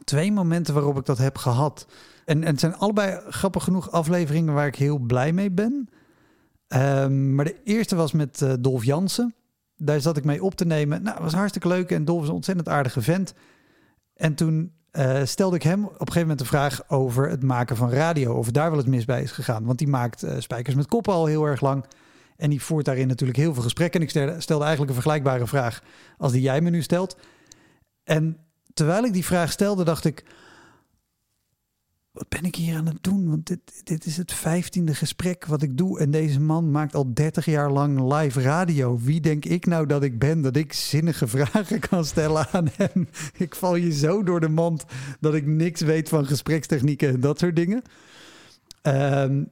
[0.04, 1.88] twee momenten waarop ik dat heb gehad.
[2.25, 5.89] En, en het zijn allebei grappig genoeg afleveringen waar ik heel blij mee ben.
[6.67, 9.36] Um, maar de eerste was met uh, Dolf Jansen
[9.78, 11.04] daar zat ik mee op te nemen.
[11.04, 13.34] Nou, was hartstikke leuk en Dolf is een ontzettend aardige vent.
[14.13, 17.75] En toen uh, stelde ik hem op een gegeven moment de vraag over het maken
[17.75, 18.34] van radio.
[18.34, 19.65] Of daar wel eens mis bij is gegaan.
[19.65, 21.86] Want die maakt uh, Spijkers met Koppen al heel erg lang.
[22.37, 23.99] En die voert daarin natuurlijk heel veel gesprekken.
[23.99, 25.83] En ik stelde, eigenlijk een vergelijkbare vraag
[26.17, 27.17] als die jij me nu stelt.
[28.03, 28.37] En
[28.73, 30.23] terwijl ik die vraag stelde, dacht ik...
[32.11, 33.29] wat ben ik hier aan het doen?
[33.29, 35.99] Want dit, dit is het vijftiende gesprek wat ik doe.
[35.99, 38.99] En deze man maakt al 30 jaar lang live radio.
[38.99, 40.41] Wie denk ik nou dat ik ben?
[40.41, 43.07] Dat ik zinnige vragen kan stellen aan hem.
[43.37, 44.85] Ik val je zo door de mand
[45.19, 47.81] dat ik niks weet van gesprekstechnieken en dat soort dingen.
[48.81, 49.43] Ehm,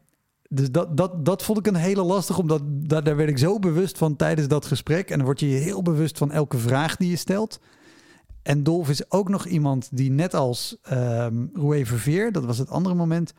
[0.54, 3.60] dus dat, dat, dat vond ik een hele lastig, omdat daar, daar werd ik zo
[3.60, 5.10] bewust van tijdens dat gesprek.
[5.10, 7.60] En dan word je je heel bewust van elke vraag die je stelt.
[8.42, 12.70] En Dolf is ook nog iemand die net als um, Roué Verveer, dat was het
[12.70, 13.34] andere moment,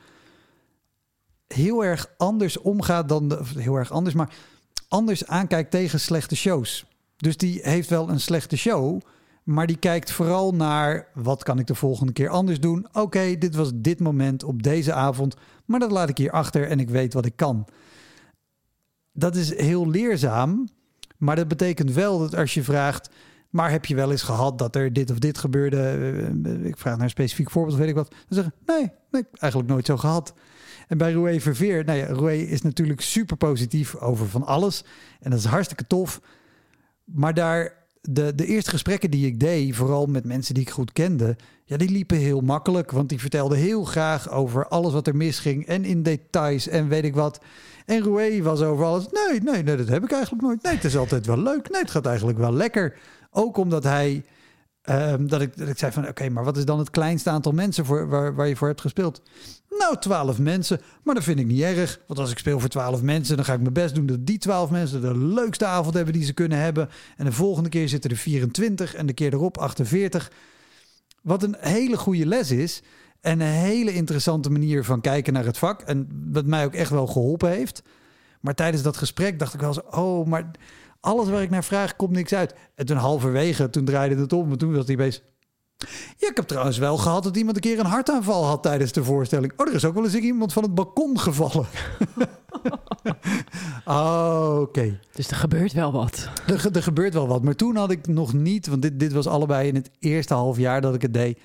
[1.46, 4.34] heel erg anders omgaat dan de, heel erg anders, maar
[4.88, 6.84] anders aankijkt tegen slechte shows.
[7.16, 9.00] Dus die heeft wel een slechte show,
[9.44, 12.86] maar die kijkt vooral naar wat kan ik de volgende keer anders doen.
[12.92, 16.80] Oké, dit was dit moment op deze avond, maar dat laat ik hier achter en
[16.80, 17.66] ik weet wat ik kan.
[19.12, 20.68] Dat is heel leerzaam,
[21.16, 23.10] maar dat betekent wel dat als je vraagt
[23.54, 25.78] maar heb je wel eens gehad dat er dit of dit gebeurde?
[26.44, 28.10] Eh, ik vraag naar een specifiek voorbeeld, weet ik wat.
[28.10, 30.34] Dan zeggen nee, nee, eigenlijk nooit zo gehad.
[30.88, 34.84] En bij Roué Verveer, nou ja, Roué is natuurlijk super positief over van alles.
[35.20, 36.20] En dat is hartstikke tof.
[37.04, 40.92] Maar daar, de, de eerste gesprekken die ik deed, vooral met mensen die ik goed
[40.92, 42.90] kende, ja, die liepen heel makkelijk.
[42.90, 47.04] Want die vertelden heel graag over alles wat er misging en in details en weet
[47.04, 47.40] ik wat.
[47.86, 49.06] En Roué was over alles.
[49.10, 50.62] Nee, nee, nee, dat heb ik eigenlijk nooit.
[50.62, 51.70] Nee, het is altijd wel leuk.
[51.70, 52.98] Nee, het gaat eigenlijk wel lekker.
[53.30, 54.24] Ook omdat hij.
[54.90, 57.52] Um, dat, ik, dat ik zei van oké, maar wat is dan het kleinste aantal
[57.52, 59.22] mensen voor, waar, waar je voor hebt gespeeld?
[59.78, 60.80] Nou, twaalf mensen.
[61.02, 62.00] Maar dat vind ik niet erg.
[62.06, 64.38] Want als ik speel voor twaalf mensen, dan ga ik mijn best doen dat die
[64.38, 66.88] twaalf mensen de leukste avond hebben die ze kunnen hebben.
[67.16, 70.30] En de volgende keer zitten er 24 en de keer erop 48.
[71.22, 72.82] Wat een hele goede les is.
[73.20, 75.80] En een hele interessante manier van kijken naar het vak.
[75.80, 77.82] En wat mij ook echt wel geholpen heeft.
[78.40, 80.50] Maar tijdens dat gesprek dacht ik wel eens: oh, maar
[81.04, 82.54] alles waar ik naar vraag, komt niks uit.
[82.74, 84.50] En toen halverwege, toen draaide het om.
[84.50, 85.22] En toen was hij bezig.
[86.18, 89.04] Ja, ik heb trouwens wel gehad dat iemand een keer een hartaanval had tijdens de
[89.04, 89.52] voorstelling.
[89.56, 91.66] Oh, er is ook wel eens iemand van het balkon gevallen.
[93.84, 94.98] oh, oké.
[95.12, 96.28] Dus er gebeurt wel wat.
[96.46, 97.42] Er, er, gebeurt wel wat.
[97.42, 100.58] Maar toen had ik nog niet, want dit, dit was allebei in het eerste half
[100.58, 101.38] jaar dat ik het deed,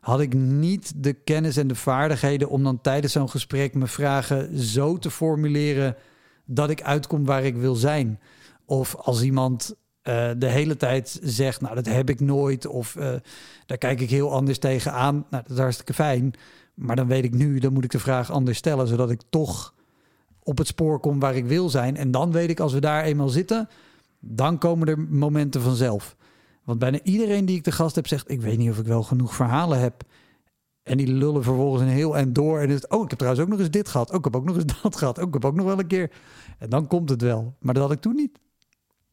[0.00, 4.58] had ik niet de kennis en de vaardigheden om dan tijdens zo'n gesprek mijn vragen
[4.58, 5.96] zo te formuleren
[6.44, 8.20] dat ik uitkom waar ik wil zijn.
[8.66, 13.12] Of als iemand uh, de hele tijd zegt, nou dat heb ik nooit, of uh,
[13.66, 15.14] daar kijk ik heel anders tegenaan.
[15.30, 16.34] Nou, dat is hartstikke fijn.
[16.74, 19.74] Maar dan weet ik nu, dan moet ik de vraag anders stellen, zodat ik toch
[20.42, 21.96] op het spoor kom waar ik wil zijn.
[21.96, 23.68] En dan weet ik, als we daar eenmaal zitten,
[24.20, 26.16] dan komen er momenten vanzelf.
[26.64, 29.02] Want bijna iedereen die ik te gast heb zegt, ik weet niet of ik wel
[29.02, 30.02] genoeg verhalen heb.
[30.82, 32.60] En die lullen vervolgens een heel en door.
[32.60, 34.12] En het, oh, ik heb trouwens ook nog eens dit gehad.
[34.12, 35.18] Ook oh, ik heb ook nog eens dat gehad.
[35.18, 36.10] Ook oh, ik heb ook nog wel een keer.
[36.58, 37.54] En dan komt het wel.
[37.60, 38.38] Maar dat had ik toen niet.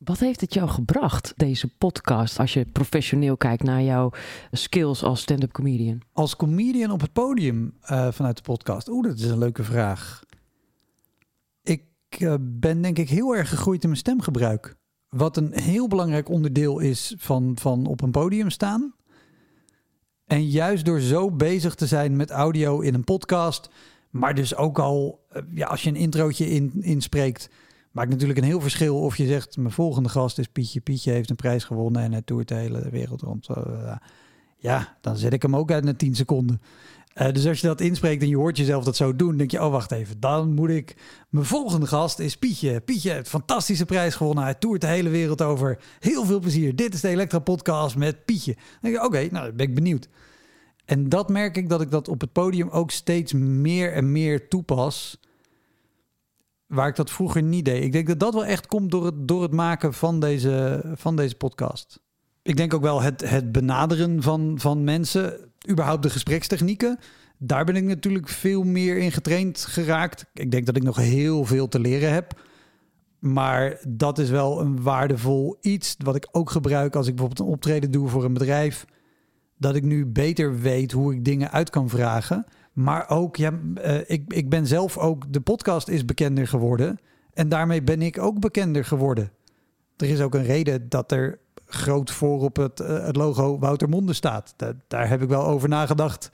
[0.04, 4.12] Wat heeft het jou gebracht, deze podcast, als je professioneel kijkt naar jouw
[4.52, 6.02] skills als stand-up comedian?
[6.14, 8.90] Als comedian op het podium uh, vanuit de podcast?
[8.90, 10.24] Oeh, dat is een leuke vraag.
[11.64, 11.84] Ik
[12.20, 14.76] uh, ben denk ik heel erg gegroeid in mijn stemgebruik.
[15.10, 18.94] Wat een heel belangrijk onderdeel is van, van op een podium staan.
[20.26, 23.70] En juist door zo bezig te zijn met audio in een podcast,
[24.10, 27.50] maar dus ook al, uh, ja, als je een introotje in, inspreekt
[27.92, 29.58] Maakt natuurlijk een heel verschil of je zegt...
[29.58, 30.82] mijn volgende gast is Pietje.
[30.82, 33.48] Pietje heeft een prijs gewonnen en hij toert de hele wereld rond.
[33.50, 33.96] Uh,
[34.58, 36.62] ja, dan zet ik hem ook uit na 10 seconden.
[37.16, 39.38] Uh, dus als je dat inspreekt en je hoort jezelf dat zo doen...
[39.38, 40.96] denk je, oh wacht even, dan moet ik...
[41.30, 42.82] Mijn volgende gast is Pietje.
[42.82, 44.44] Pietje heeft fantastische prijs gewonnen.
[44.44, 45.80] Hij toert de hele wereld over.
[46.00, 46.76] Heel veel plezier.
[46.76, 48.54] Dit is de Elektra Podcast met Pietje.
[48.54, 50.10] Dan denk je, oké, nou, ben ik benieuwd.
[50.86, 54.48] En dat merk ik dat ik dat op het podium ook steeds meer en meer
[54.48, 55.20] toepas
[56.72, 57.84] waar ik dat vroeger niet deed.
[57.84, 61.16] Ik denk dat dat wel echt komt door het, door het maken van deze, van
[61.16, 62.00] deze podcast.
[62.42, 67.00] Ik denk ook wel het, het benaderen van, van mensen, überhaupt de gesprekstechnieken.
[67.38, 70.26] Daar ben ik natuurlijk veel meer in getraind geraakt.
[70.34, 72.40] Ik denk dat ik nog heel veel te leren heb.
[73.20, 77.54] Maar dat is wel een waardevol iets wat ik ook gebruik als ik bijvoorbeeld een
[77.54, 78.86] optreden doe voor een bedrijf.
[79.58, 82.46] Dat ik nu beter weet hoe ik dingen uit kan vragen.
[82.74, 83.52] Maar ook, ja,
[83.86, 87.00] uh, ik, ik ben zelf ook, de podcast is bekender geworden.
[87.34, 89.32] En daarmee ben ik ook bekender geworden.
[89.98, 93.90] Er is ook een reden dat er groot voor op het, uh, het logo Wouter
[93.90, 94.54] Monde staat.
[94.58, 96.30] Da daar heb ik wel over nagedacht.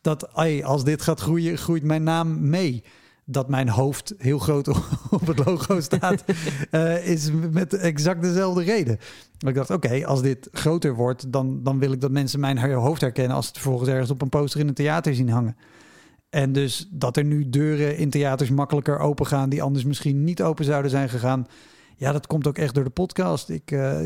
[0.00, 2.84] Dat ay, als dit gaat groeien, groeit mijn naam mee.
[3.24, 4.68] Dat mijn hoofd heel groot
[5.10, 6.24] op het logo staat,
[6.70, 8.98] uh, is met exact dezelfde reden.
[9.40, 12.72] Maar ik dacht, oké, als dit groter wordt, dan, dan wil ik dat mensen mijn
[12.72, 15.56] hoofd herkennen als het vervolgens ergens op een poster in een theater zien hangen.
[16.30, 20.42] En dus dat er nu deuren in theaters makkelijker open gaan die anders misschien niet
[20.42, 21.46] open zouden zijn gegaan.
[21.96, 23.48] Ja, dat komt ook echt door de podcast.
[23.48, 23.98] Ik uh,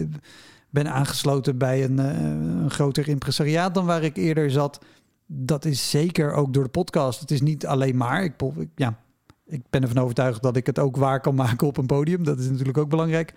[0.70, 2.20] ben aangesloten bij een, uh,
[2.62, 4.84] een groter impresariaat dan waar ik eerder zat.
[5.26, 7.20] dat is zeker ook door de podcast.
[7.20, 8.24] Het is niet alleen maar.
[8.24, 8.34] Ik-
[8.74, 8.98] ja,
[9.46, 12.24] ik ben ervan overtuigd dat ik het ook waar kan maken op een podium.
[12.24, 13.34] Dat is natuurlijk ook belangrijk.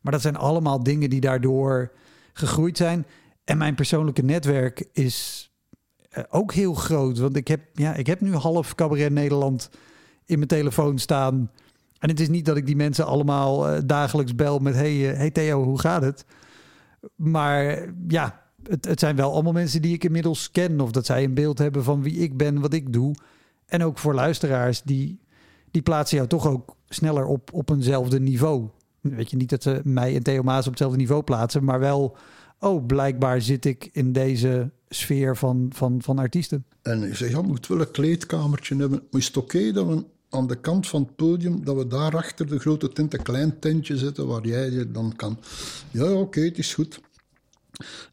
[0.00, 1.92] Maar dat zijn allemaal dingen die daardoor
[2.32, 3.06] gegroeid zijn.
[3.44, 5.48] En mijn persoonlijke netwerk is
[6.14, 7.18] eh, ook heel groot.
[7.18, 9.70] Want ik heb, ja, ik heb nu half cabaret Nederland
[10.24, 11.50] in mijn telefoon staan.
[11.98, 14.74] En het is niet dat ik die mensen allemaal eh, dagelijks bel met...
[14.74, 16.24] Hey, eh, hey Theo, hoe gaat het?
[17.16, 20.80] Maar ja, het, het zijn wel allemaal mensen die ik inmiddels ken.
[20.80, 23.14] Of dat zij een beeld hebben van wie ik ben, wat ik doe.
[23.66, 25.20] En ook voor luisteraars, die,
[25.70, 28.68] die plaatsen jou toch ook sneller op, op eenzelfde niveau.
[29.00, 32.16] Weet je, niet dat ze mij en Theo Maas op hetzelfde niveau plaatsen, maar wel...
[32.64, 36.64] Oh, blijkbaar zit ik in deze sfeer van, van, van artiesten.
[36.82, 39.02] En ik zeg, ja, we moeten wel een kleedkamertje hebben.
[39.10, 42.16] Maar is het oké dat we aan de kant van het podium, dat we daar
[42.16, 45.38] achter de grote tent een klein tentje zetten waar jij je dan kan...
[45.90, 47.00] Ja, ja, oké, het is goed.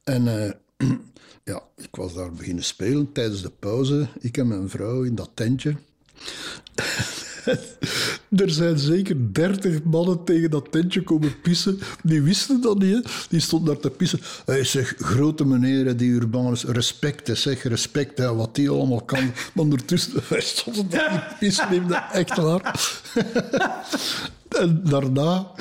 [0.04, 0.52] En eh,
[1.44, 4.08] ja, ik was daar beginnen spelen tijdens de pauze.
[4.20, 5.76] Ik en mijn vrouw in dat tentje.
[8.38, 11.80] Er zijn zeker dertig mannen tegen dat tentje komen pissen.
[12.04, 13.10] Die wisten dat niet.
[13.30, 14.20] Die stonden daar te pissen.
[14.46, 19.20] Hij zegt, grote meneer, die Urbanus, respect, hè, zeg, respect, wat die allemaal kan.
[19.54, 22.80] Maar ondertussen, wij stonden daar die pissen, dat echt waar.
[24.50, 25.52] En daarna,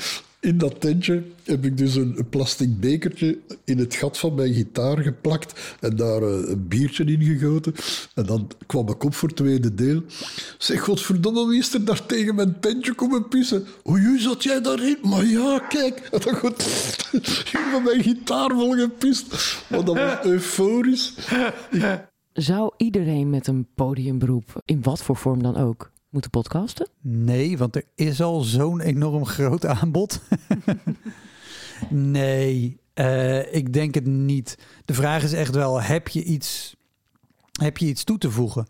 [0.41, 4.97] in dat tentje, heb ik dus een, plastic bekertje in het gat van mijn gitaar
[4.97, 7.73] geplakt en daar eh, een biertje in gegoten.
[8.15, 10.03] En dan kwam ik op voor het tweede deel.
[10.57, 13.65] Zeg, godverdomme, wie is er daar tegen mijn tentje komen pissen?
[13.89, 14.97] Oei, zat jij daarin?
[15.01, 15.99] Maar ja, kijk.
[16.11, 16.63] En dan goed,
[17.51, 19.25] hier met mijn gitaar vol gepist.
[19.69, 21.13] Maar dat was euforisch.
[22.33, 26.89] Zou iedereen met een podiumberoep, in wat voor vorm dan ook, moeten podcasten?
[27.01, 30.21] Nee, want er is al zo'n enorm groot aanbod.
[31.89, 34.57] nee, eh, ik denk het niet.
[34.85, 36.75] De vraag is echt wel, heb je iets,
[37.59, 38.67] heb je iets toe te voegen?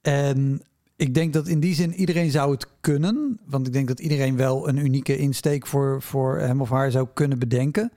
[0.00, 0.62] En
[0.96, 3.40] ik denk dat in die zin iedereen zou het kunnen.
[3.46, 7.08] Want ik denk dat iedereen wel een unieke insteek voor, voor hem of haar zou
[7.14, 7.92] kunnen bedenken.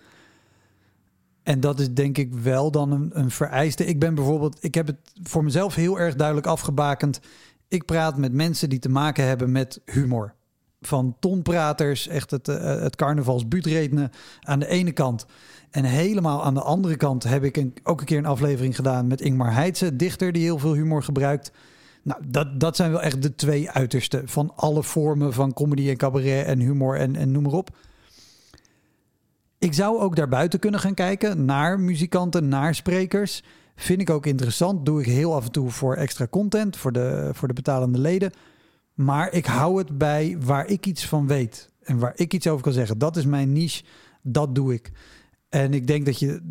[1.44, 3.86] En dat is denk ik wel dan een, een vereiste.
[3.86, 7.20] Ik ben bijvoorbeeld, ik heb het voor mezelf heel erg duidelijk afgebakend.
[7.68, 10.34] Ik praat met mensen die te maken hebben met humor.
[10.82, 15.26] Van tonpraters, echt het, eh, het carnavalsbuutredenen aan de ene kant.
[15.72, 19.08] En helemaal aan de andere kant heb ik een, ook een keer een aflevering gedaan
[19.08, 21.52] met Ingmar Heitse, dichter die heel veel humor gebruikt.
[22.04, 25.98] Nou, dat, dat zijn wel echt de twee uitersten van alle vormen van comedy en
[25.98, 27.78] cabaret en humor en, en noem maar op.
[29.60, 33.44] Ik zou ook daarbuiten kunnen gaan kijken naar muzikanten, naar sprekers.
[33.76, 34.86] Vind ik ook interessant.
[34.86, 38.32] Doe ik heel af en toe voor extra content, voor de, voor de betalende leden.
[38.94, 41.70] Maar ik hou het bij waar ik iets van weet.
[41.82, 42.98] En waar ik iets over kan zeggen.
[42.98, 43.84] Dat is mijn niche.
[44.22, 44.92] Dat doe ik.
[45.50, 46.42] En ik denk dat je,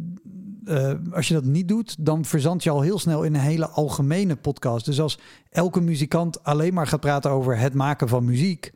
[0.64, 3.68] eh, als je dat niet doet, dan verzand je al heel snel in een hele
[3.68, 4.84] algemene podcast.
[4.84, 5.18] Dus als
[5.50, 8.72] elke muzikant alleen maar gaat praten over het maken van muziek.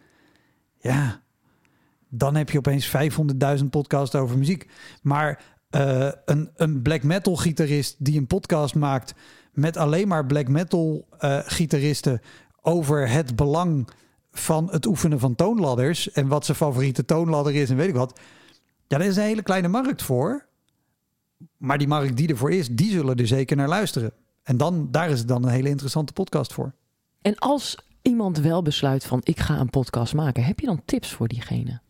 [0.81, 1.23] Ja,
[2.09, 2.87] dan heb je opeens
[3.59, 4.71] 500.000 podcasts over muziek.
[5.03, 9.15] Maar eh, een, een black metal gitarist die een podcast maakt
[9.53, 12.21] met alleen maar black metal eh, gitaristen
[12.61, 13.89] over het belang
[14.33, 18.21] van het oefenen van toonladders en wat zijn favoriete toonladder is en weet ik wat.
[18.87, 20.47] Ja, daar is een hele kleine markt voor.
[21.57, 24.13] Maar die markt die ervoor is, die zullen er zeker naar luisteren.
[24.43, 26.75] En dan, daar is het dan een hele interessante podcast voor.
[27.23, 31.13] En als iemand wel besluit van ik ga een podcast maken, heb je dan tips
[31.13, 31.81] voor diegene?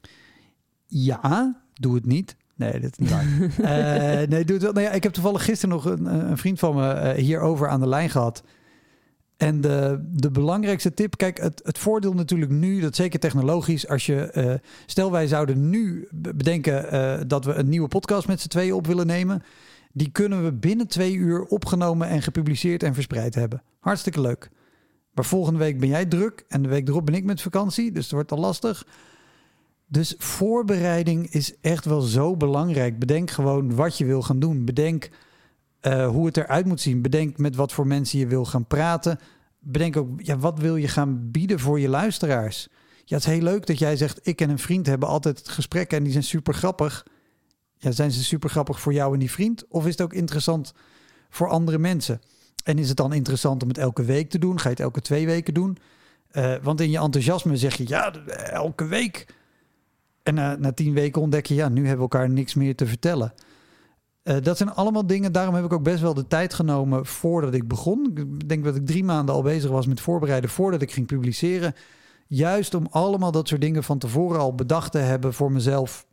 [0.86, 2.36] Ja, doe het niet.
[2.58, 3.26] Nee, dat is niet waar.
[4.22, 4.72] Eh, nee, doe het wel.
[4.72, 7.80] Nou ja, ik heb toevallig gisteren nog een, een vriend van me eh, hierover aan
[7.80, 8.42] de lijn gehad.
[9.36, 14.06] En de, de belangrijkste tip, kijk, het, het voordeel natuurlijk nu, dat zeker technologisch, als
[14.06, 14.54] je, eh,
[14.86, 18.86] stel wij zouden nu be- bedenken dat we een nieuwe podcast met z'n tweeën op
[18.86, 19.42] willen nemen,
[19.92, 23.62] die kunnen we binnen twee uur opgenomen en gepubliceerd en verspreid hebben.
[23.80, 24.50] Hartstikke leuk.
[25.12, 28.02] Maar volgende week ben jij druk en de week erop ben ik met vakantie, dus
[28.02, 28.86] het wordt al lastig.
[29.88, 32.98] Dus voorbereiding is echt wel zo belangrijk.
[32.98, 34.64] Bedenk gewoon wat je wil gaan doen.
[34.64, 35.10] Bedenk
[35.80, 37.02] eh, hoe het eruit moet zien.
[37.02, 39.18] Bedenk met wat voor mensen je wil gaan praten.
[39.58, 42.68] Bedenk ook, ja, wat wil je gaan bieden voor je luisteraars?
[43.04, 45.48] Ja, het is heel leuk dat jij zegt, ik en een vriend hebben altijd het
[45.48, 47.06] gesprek en die zijn super grappig.
[47.76, 49.68] Ja, zijn ze super grappig voor jou en die vriend?
[49.68, 50.72] Of is het ook interessant
[51.30, 52.20] voor andere mensen?
[52.64, 54.58] En is het dan interessant om het elke week te doen?
[54.58, 55.78] Ga je het elke twee weken doen?
[56.30, 59.26] Eh, want in je enthousiasme zeg je, ja, elke week.
[60.28, 62.86] En na, na tien weken ontdek je, ja, nu hebben we elkaar niks meer te
[62.86, 63.34] vertellen.
[64.22, 67.54] Eh, dat zijn allemaal dingen, daarom heb ik ook best wel de tijd genomen voordat
[67.54, 68.10] ik begon.
[68.14, 71.74] Ik denk dat ik drie maanden al bezig was met voorbereiden voordat ik ging publiceren.
[72.26, 76.06] Juist om allemaal dat soort dingen van tevoren al bedacht te hebben voor mezelf.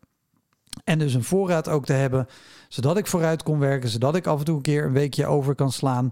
[0.84, 2.28] En dus een voorraad ook te hebben,
[2.70, 5.56] zodat ik vooruit kon werken, zodat ik af en toe een keer een weekje over
[5.56, 6.12] kan slaan.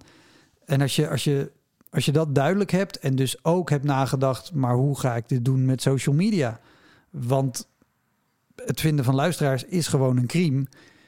[0.65, 1.51] En als je, als, je,
[1.89, 5.45] als je dat duidelijk hebt en dus ook hebt nagedacht, maar hoe ga ik dit
[5.45, 6.59] doen met social media?
[7.09, 7.67] Want
[8.65, 10.65] het vinden van luisteraars is gewoon een crime.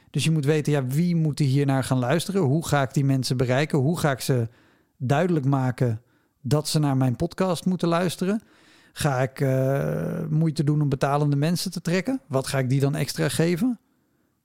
[0.10, 2.42] Dus je moet weten, ja, wie moet hier naar gaan luisteren?
[2.42, 3.80] Hoe ga ik die mensen bereiken?
[3.80, 4.48] Hoe ga ik ze
[4.98, 6.02] duidelijk maken
[6.42, 8.42] dat ze naar mijn podcast moeten luisteren?
[8.94, 12.22] Ga ik uh, moeite doen om betalende mensen te trekken?
[12.28, 13.80] Wat ga ik die dan extra geven?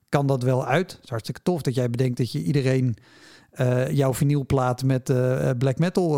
[0.09, 0.93] Kan dat wel uit?
[0.93, 2.97] Het is hartstikke tof dat jij bedenkt dat je iedereen
[3.55, 6.11] uh, jouw vinylplaat met uh, black metal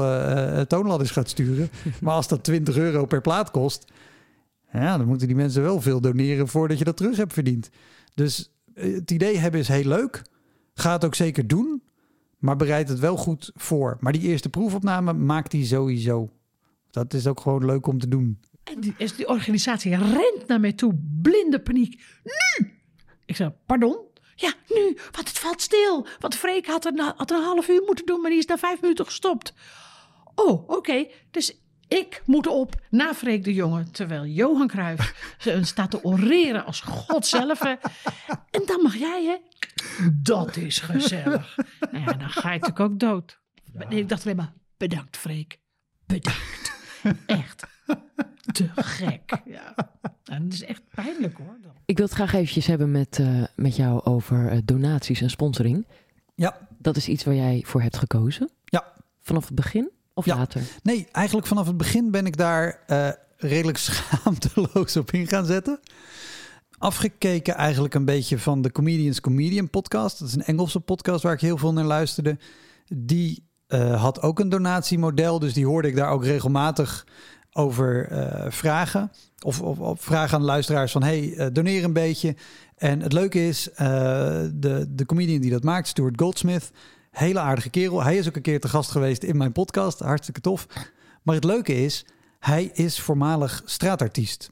[0.66, 1.70] toonladders gaat sturen.
[2.02, 3.92] maar als dat 20 euro per plaat kost,
[4.72, 7.70] ja, dan moeten die mensen wel veel doneren voordat je dat terug hebt verdiend.
[8.14, 10.22] Dus het idee hebben is heel leuk.
[10.74, 11.82] Ga het ook zeker doen,
[12.38, 13.96] maar bereid het wel goed voor.
[14.00, 16.30] Maar die eerste proefopname maakt die sowieso.
[16.90, 18.40] Dat is ook gewoon leuk om te doen.
[18.64, 22.02] En die, die organisatie rent naar mij toe, blinde paniek.
[22.24, 22.72] Nu!
[23.24, 23.96] Ik zeg, pardon?
[24.34, 26.06] Ja, nu, want het valt stil.
[26.18, 28.80] Want Freek had een, had een half uur moeten doen, maar die is na vijf
[28.80, 29.54] minuten gestopt.
[30.34, 31.06] Oh, oké.
[31.30, 31.61] Dus
[31.92, 37.26] ik moet op na Freek de Jonge, terwijl Johan Cruijff staat te oreren als God
[37.26, 37.60] zelf.
[38.50, 39.36] En dan mag jij, hè?
[40.12, 41.56] Dat is gezellig.
[41.92, 43.40] Nou ja, dan ga je natuurlijk ook dood.
[43.88, 45.58] Ik dacht alleen maar, bedankt Freek.
[46.06, 46.72] Bedankt.
[47.26, 47.64] Echt.
[48.52, 49.40] Te gek.
[49.44, 49.74] Ja.
[50.24, 51.58] En het is echt pijnlijk hoor.
[51.84, 55.86] Ik wil het graag eventjes hebben met, uh, met jou over uh, donaties en sponsoring.
[56.34, 56.68] Ja.
[56.78, 58.50] Dat is iets waar jij voor hebt gekozen?
[58.64, 58.92] Ja.
[59.20, 60.36] Vanaf het begin of ja.
[60.36, 60.62] later?
[60.82, 65.80] Nee, eigenlijk vanaf het begin ben ik daar uh, redelijk schaamteloos op in gaan zetten.
[66.78, 70.18] Afgekeken eigenlijk een beetje van de Comedians Comedian podcast.
[70.18, 72.38] Dat is een Engelse podcast waar ik heel veel naar luisterde.
[72.94, 77.06] Die uh, had ook een donatiemodel, dus die hoorde ik daar ook regelmatig
[77.52, 79.10] over uh, vragen.
[79.42, 82.36] Of, of, of, vragen aan luisteraars van, hey, uh, doneer een beetje.
[82.76, 86.70] En het leuke is, de, de comedian die dat maakt, Stuart Goldsmith,
[87.12, 88.02] hele aardige kerel.
[88.02, 90.66] Hij is ook een keer te gast geweest in mijn podcast, hartstikke tof.
[91.22, 92.06] Maar het leuke is,
[92.38, 94.50] hij is voormalig straatartiest.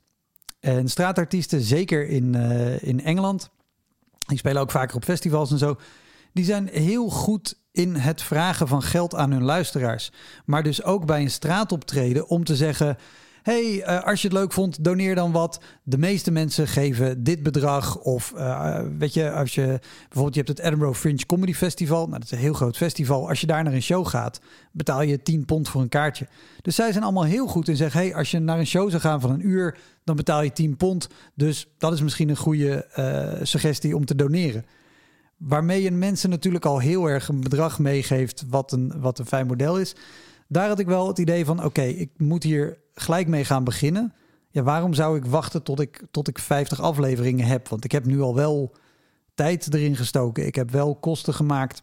[0.61, 2.35] En straatartiesten, zeker in,
[2.81, 3.51] in Engeland,
[4.27, 5.77] die spelen ook vaker op festivals en zo,
[6.33, 10.13] die zijn heel goed in het vragen van geld aan hun luisteraars.
[10.45, 12.97] Maar dus ook bij een straatoptreden om te zeggen:
[13.43, 15.61] hey, uh, als je het leuk vond, doneer dan wat.
[15.83, 17.99] De meeste mensen geven dit bedrag.
[17.99, 22.07] Of uh, weet je, als je bijvoorbeeld je hebt het Edinburgh Fringe Comedy Festival.
[22.07, 23.29] Nou, dat is een heel groot festival.
[23.29, 24.41] Als je daar naar een show gaat,
[24.73, 26.27] betaal je 10 pond voor een kaartje.
[26.63, 29.03] Dus zij zijn allemaal heel goed in zeggen: hey, als je naar een show zou
[29.03, 31.09] gaan van een uur, dan betaal je 10 pond.
[31.35, 34.65] Dus dat is misschien een goede uh, suggestie om te doneren.
[35.37, 39.47] Waarmee je mensen natuurlijk al heel erg een bedrag meegeeft wat een, wat een fijn
[39.47, 39.95] model is.
[40.49, 44.13] Daar had ik wel het idee van, oké, ik moet hier gelijk mee gaan beginnen.
[44.51, 47.69] Ja, waarom zou ik wachten tot ik, tot ik 50 afleveringen heb?
[47.69, 48.75] Want ik heb nu al wel
[49.35, 50.47] tijd erin gestoken.
[50.47, 51.83] Ik heb wel kosten gemaakt.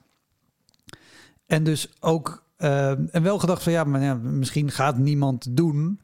[1.45, 5.99] En dus ook, uh, en wel gedacht van, ja, maar ja, misschien gaat niemand doen.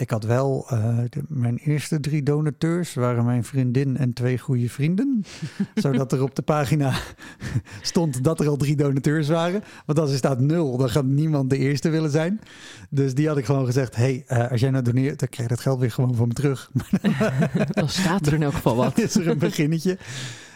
[0.00, 4.68] Ik had wel uh, de, mijn eerste drie donateurs waren mijn vriendin en twee goede
[4.68, 5.24] vrienden.
[5.74, 6.94] Zodat er op de pagina
[7.82, 9.62] stond dat er al drie donateurs waren.
[9.86, 12.40] Want als er staat nul, dan gaat niemand de eerste willen zijn.
[12.90, 15.54] Dus die had ik gewoon gezegd: hey, uh, als jij nou doneert, dan krijg je
[15.54, 16.70] dat geld weer gewoon van me terug.
[17.70, 18.98] dan staat er in elk geval wat.
[18.98, 19.98] is er een beginnetje.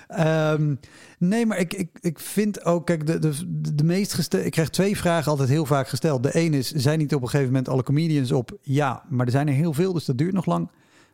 [0.09, 0.81] Um,
[1.19, 4.35] nee, maar ik, ik, ik vind ook, kijk, de, de, de meest.
[4.35, 6.23] Ik krijg twee vragen altijd heel vaak gesteld.
[6.23, 8.59] De ene is: zijn niet op een gegeven moment alle comedians op?
[8.63, 10.71] Ja, maar er zijn er heel veel, dus dat duurt nog lang.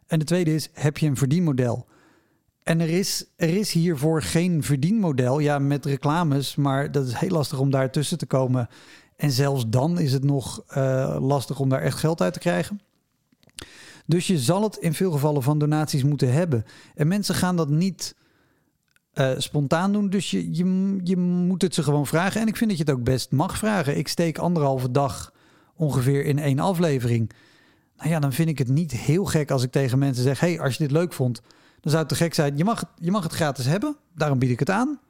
[0.07, 1.87] En de tweede is: heb je een verdienmodel?
[2.63, 5.39] En er is, er is hiervoor geen verdienmodel.
[5.39, 8.69] Ja, met reclames, maar dat is heel lastig om daar tussen te komen.
[9.17, 12.81] En zelfs dan is het nog uh, lastig om daar echt geld uit te krijgen.
[14.07, 16.65] Dus je zal het in veel gevallen van donaties moeten hebben.
[16.95, 18.15] En mensen gaan dat niet
[19.15, 20.11] uh, spontaan doen.
[20.11, 22.41] Dus je, je, je moet het ze gewoon vragen.
[22.41, 23.99] En ik vind dat je het ook best mag vragen.
[23.99, 25.33] Ik steek anderhalve dag
[25.75, 27.31] ongeveer in één aflevering.
[27.97, 30.61] Nou ja, dan vind ik het niet heel gek als ik tegen mensen zeg: hey,
[30.61, 31.43] als je dit leuk vond,
[31.81, 32.57] dan zou het te gek zijn.
[32.57, 33.97] Je mag, het, je mag het gratis hebben.
[34.15, 35.01] Daarom bied ik het aan.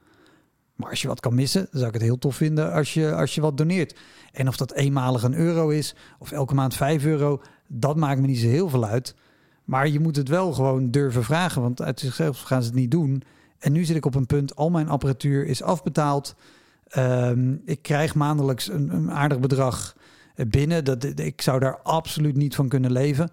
[0.75, 3.15] Maar als je wat kan missen, dan zou ik het heel tof vinden als je,
[3.15, 3.99] als je wat doneert.
[4.33, 8.27] En of dat eenmalig een euro is of elke maand 5 euro, dat maakt me
[8.27, 9.15] niet zo heel veel uit.
[9.65, 12.91] Maar je moet het wel gewoon durven vragen, want uit zichzelf gaan ze het niet
[12.91, 13.23] doen.
[13.61, 16.35] En nu zit ik op een punt, al mijn apparatuur is afbetaald.
[16.97, 19.97] Um, ik krijg maandelijks een, een, aardig bedrag
[20.49, 20.85] binnen.
[20.85, 23.31] Dat, ik zou daar absoluut niet van kunnen leven.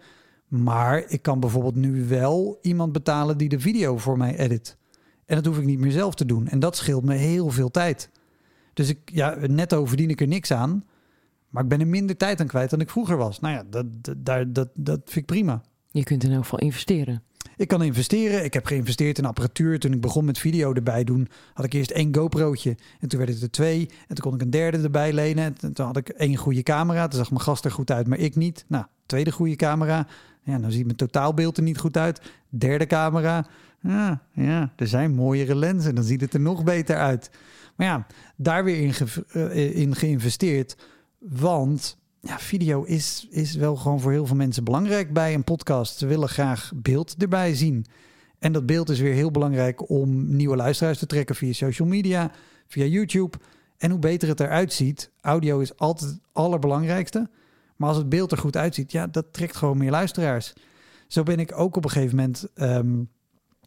[0.47, 4.77] Maar ik kan bijvoorbeeld nu wel iemand betalen die de video voor mij edit.
[5.25, 6.47] En dat hoef ik niet meer zelf te doen.
[6.47, 8.09] En dat scheelt me heel veel tijd.
[8.73, 10.83] Dus ik, ja, netto verdien ik er niks aan.
[11.49, 13.39] Maar ik ben er minder tijd aan kwijt dan ik vroeger was.
[13.39, 13.85] Nou ja, dat,
[14.17, 15.61] dat, dat, dat vind ik prima.
[15.91, 17.23] Je kunt in elk geval investeren.
[17.57, 18.43] Ik kan investeren.
[18.43, 19.79] Ik heb geïnvesteerd in apparatuur.
[19.79, 22.77] Toen ik begon met video erbij doen, had ik eerst één GoPro'tje.
[22.99, 23.89] En toen werd het er twee.
[24.07, 25.55] En toen kon ik een derde erbij lenen.
[25.61, 27.07] En toen had ik één goede camera.
[27.07, 28.65] Toen zag mijn gast er goed uit, maar ik niet.
[28.67, 30.07] Nou, tweede goede camera.
[30.43, 32.21] Ja, nou ziet mijn totaalbeeld er niet goed uit.
[32.49, 33.47] Derde camera.
[33.81, 35.95] Ja, ja, er zijn mooiere lenzen.
[35.95, 37.29] Dan ziet het er nog beter uit.
[37.75, 38.93] Maar ja, daar weer in,
[39.31, 40.77] eh, in geïnvesteerd.
[41.19, 45.97] Want ja, video is, is wel gewoon voor heel veel mensen belangrijk bij een podcast.
[45.97, 47.85] Ze willen graag beeld erbij zien.
[48.39, 52.31] En dat beeld is weer heel belangrijk om nieuwe luisteraars te trekken via social media,
[52.67, 53.37] via YouTube.
[53.77, 57.29] En hoe beter het eruit ziet, audio is altijd het allerbelangrijkste.
[57.75, 60.53] Maar als het beeld er goed uitziet, ja, dat trekt gewoon meer luisteraars.
[61.07, 62.99] Zo ben ik ook op een gegeven moment ehm,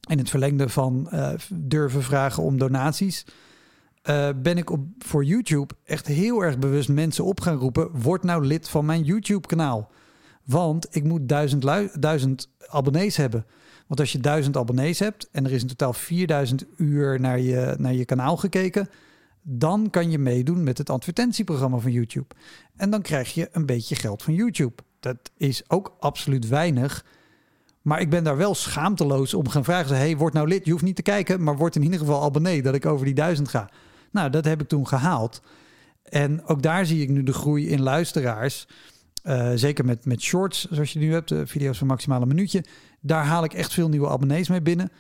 [0.09, 3.25] in het verlengde van eh, durven vragen om donaties.
[4.03, 8.01] Eh, ben ik op, voor YouTube echt heel erg bewust mensen op gaan roepen.
[8.03, 9.91] Word nou lid van mijn YouTube-kanaal.
[10.45, 13.47] Want ik moet duizend, lui- duizend abonnees hebben.
[13.87, 17.75] Want als je duizend abonnees hebt en er is in totaal 4000 uur naar je,
[17.79, 18.89] naar je kanaal gekeken,
[19.43, 22.35] dan kan je meedoen met het advertentieprogramma van YouTube.
[22.77, 24.83] En dan krijg je een beetje geld van YouTube.
[25.01, 27.05] Dat is ook absoluut weinig.
[27.83, 29.97] Maar ik ben daar wel schaamteloos om gaan vragen.
[29.97, 30.65] Hey, word nou lid.
[30.65, 33.15] Je hoeft niet te kijken, maar word in ieder geval abonnee dat ik over die
[33.15, 33.71] duizend ga.
[34.11, 35.43] Nou, dat heb ik toen gehaald.
[36.03, 38.67] En ook daar zie ik nu de groei in luisteraars.
[39.23, 42.65] Eh, zeker met, met shorts, zoals je nu hebt, de video's van maximaal een minuutje.
[43.01, 44.91] Daar haal ik echt veel nieuwe abonnees mee binnen.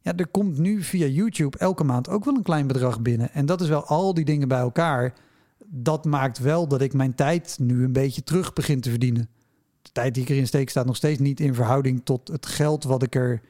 [0.00, 3.32] Ja, er komt nu via YouTube elke maand ook wel een klein bedrag binnen.
[3.32, 5.14] En dat is wel al die dingen bij elkaar.
[5.66, 9.28] Dat maakt wel dat ik mijn tijd nu een beetje terug begin te verdienen.
[9.82, 12.84] De tijd die ik erin steek staat nog steeds niet in verhouding tot het geld
[12.84, 13.40] wat ik er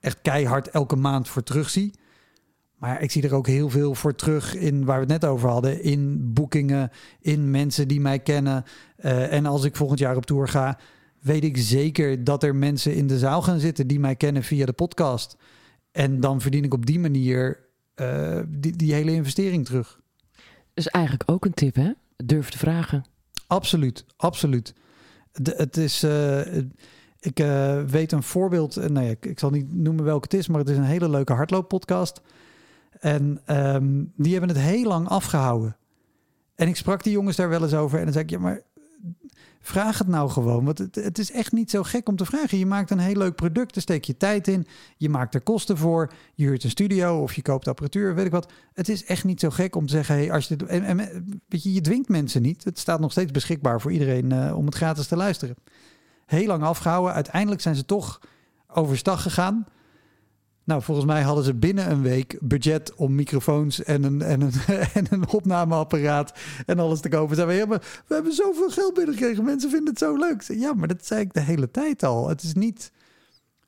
[0.00, 1.94] echt keihard elke maand voor terugzie.
[2.76, 5.48] Maar ik zie er ook heel veel voor terug in waar we het net over
[5.48, 5.82] hadden.
[5.82, 8.64] In boekingen, in mensen die mij kennen.
[8.96, 10.78] Eh, en als ik volgend jaar op tour ga,
[11.20, 14.66] weet ik zeker dat er mensen in de zaal gaan zitten die mij kennen via
[14.66, 15.36] de podcast.
[15.92, 17.60] En dan verdien ik op die manier
[17.94, 20.00] eh, die, die hele investering terug.
[20.74, 21.90] is eigenlijk ook een tip, hè?
[22.24, 23.04] Durf te vragen.
[23.46, 24.74] Absoluut, absoluut.
[25.32, 26.56] De, het is, eh,
[27.20, 27.38] ik
[27.86, 30.76] weet een voorbeeld, nee, ik, ik zal niet noemen welke het is, maar het is
[30.76, 32.20] een hele leuke hardlooppodcast.
[33.00, 35.76] En ehm, die hebben het heel lang afgehouden.
[36.54, 38.62] En ik sprak die jongens daar wel eens over en dan zei ik, ja, maar
[39.60, 40.64] vraag het nou gewoon.
[40.64, 42.58] Want het, het is echt niet zo gek om te vragen.
[42.58, 44.66] Je maakt een heel leuk product, daar steek je tijd in.
[44.96, 46.12] Je maakt er kosten voor.
[46.34, 48.52] Je huurt een studio of je koopt apparatuur, weet ik wat.
[48.72, 50.96] Het is echt niet zo gek om te zeggen, hey, als je dit, en, en,
[51.48, 52.64] weet je, je dwingt mensen niet.
[52.64, 55.56] Het staat nog steeds beschikbaar voor iedereen eh, om het gratis te luisteren.
[56.26, 57.14] Heel lang afgehouden.
[57.14, 58.20] Uiteindelijk zijn ze toch
[58.66, 59.66] overstag gegaan.
[60.66, 64.52] Nou, volgens mij hadden ze binnen een week budget om microfoons en een, en een,
[64.94, 67.36] en een opnameapparaat en alles te kopen.
[67.36, 69.44] Zeiden we, we hebben zoveel geld binnengekregen.
[69.44, 70.42] Mensen vinden het zo leuk.
[70.42, 72.28] Ja, maar dat zei ik de hele tijd al.
[72.28, 72.92] Het is niet...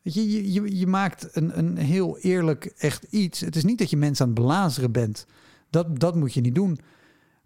[0.02, 3.40] Weet je, je, je, je maakt een, een heel eerlijk echt iets.
[3.40, 5.26] Het is niet dat je mensen aan het belazeren bent.
[5.70, 6.78] Dat, dat moet je niet doen.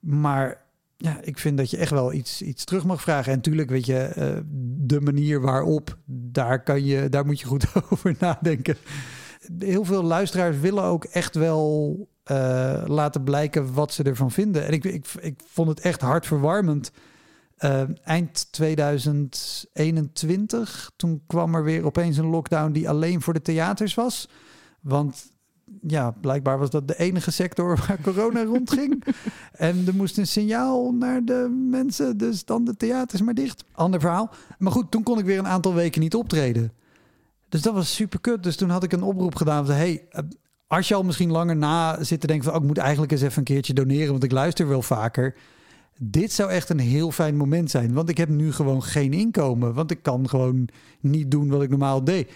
[0.00, 0.64] Maar
[0.96, 3.30] ja, ik vind dat je echt wel iets, iets terug mag vragen.
[3.30, 4.36] En natuurlijk, weet je, eh,
[4.76, 8.76] de manier waarop, daar, kan je, daar moet je goed over nadenken.
[9.58, 14.66] Heel veel luisteraars willen ook echt wel eh, laten blijken wat ze ervan vinden.
[14.66, 16.92] En ik, ik, ik vond het echt hartverwarmend.
[17.56, 23.94] Eh, eind 2021, toen kwam er weer opeens een lockdown die alleen voor de theaters
[23.94, 24.28] was.
[24.80, 25.30] Want
[25.80, 29.04] ja, blijkbaar was dat de enige sector waar corona rondging.
[29.52, 33.64] En er moest een signaal naar de mensen, dus dan de theaters maar dicht.
[33.72, 34.30] Ander verhaal.
[34.58, 36.72] Maar goed, toen kon ik weer een aantal weken niet optreden.
[37.52, 38.42] Dus dat was super kut.
[38.42, 39.74] Dus toen had ik een oproep gedaan van...
[39.74, 40.22] hey, eh,
[40.66, 42.54] als je al misschien langer na zit te denken van...
[42.54, 45.34] Oh, ik moet eigenlijk eens even een keertje doneren, want ik luister wel vaker.
[45.98, 47.92] Dit zou echt een heel fijn moment zijn.
[47.92, 49.74] Want ik heb nu gewoon geen inkomen.
[49.74, 50.68] Want ik kan gewoon
[51.00, 52.32] niet doen wat ik normaal deed.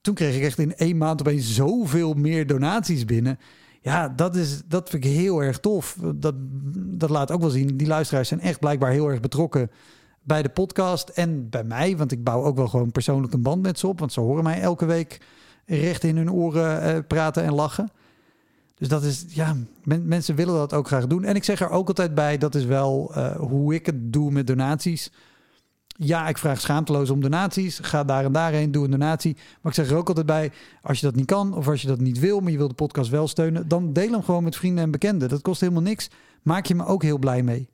[0.00, 3.38] Toen kreeg ik echt in één maand opeens zoveel meer donaties binnen.
[3.80, 5.98] Ja, dat, is, dat vind ik heel erg tof.
[6.14, 6.34] Dat,
[6.74, 7.76] dat laat ook wel zien.
[7.76, 9.70] Die luisteraars zijn echt blijkbaar heel erg betrokken
[10.22, 11.96] bij de podcast en bij mij.
[11.96, 13.98] Want ik bouw ook wel gewoon persoonlijk een band met ze op.
[13.98, 15.20] Want ze horen mij elke week
[15.66, 17.90] recht in hun oren eh, praten en lachen.
[18.74, 21.24] Dus dat is, ja, men- mensen willen dat ook graag doen.
[21.24, 24.30] En ik zeg er ook altijd bij, dat is wel eh, hoe ik het doe
[24.30, 25.12] met donaties.
[25.86, 27.78] Ja, ik vraag schaamteloos om donaties.
[27.82, 29.34] Ga daar en daarheen, doe een donatie.
[29.34, 30.52] Maar ik zeg er ook altijd bij,
[30.82, 32.74] als je dat niet kan of als je dat niet wil, maar je wil de
[32.74, 35.28] podcast wel steunen, dan deel hem gewoon met vrienden en bekenden.
[35.28, 36.10] Dat kost helemaal niks.
[36.42, 37.68] Maak je me ook heel blij mee.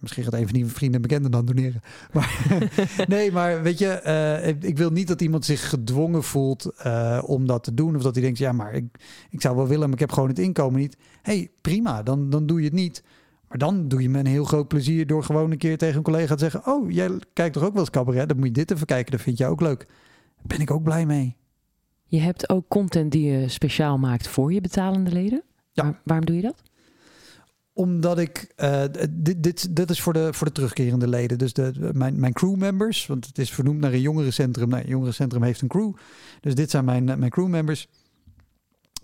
[0.00, 1.80] Misschien gaat een van die vrienden en bekenden dan doneren.
[2.12, 2.46] Maar,
[3.08, 7.22] nee, maar weet je, eh, ik- ik wil niet dat iemand zich gedwongen voelt eh,
[7.26, 7.96] om dat te doen.
[7.96, 8.84] Of dat hij denkt, ja, maar ik,
[9.30, 10.96] ik zou wel willen, maar ik heb gewoon het inkomen niet.
[11.22, 13.02] hey, prima, dan, dan doe je het niet.
[13.48, 16.02] Maar dan doe je me een heel groot plezier door gewoon een keer tegen een
[16.02, 16.66] collega te zeggen...
[16.66, 18.28] oh, jij kijkt toch ook wel eens cabaret?
[18.28, 19.78] Dan moet je dit even kijken, dat vind je ook leuk.
[20.36, 21.36] Daar ben ik ook blij mee.
[22.04, 25.42] Je hebt ook content die je speciaal maakt voor je betalende leden.
[25.72, 25.82] Ja.
[25.82, 26.62] Waar- waarom doe je dat?
[27.78, 31.38] Omdat ik, eh, dit, dit, dit is voor de, voor de terugkerende leden.
[31.38, 34.68] Dus de, mijn, mijn crewmembers, want het is vernoemd naar een jongerencentrum.
[34.68, 35.92] Nou, een jongerencentrum heeft een crew.
[36.40, 37.88] Dus dit zijn mijn, mijn crewmembers.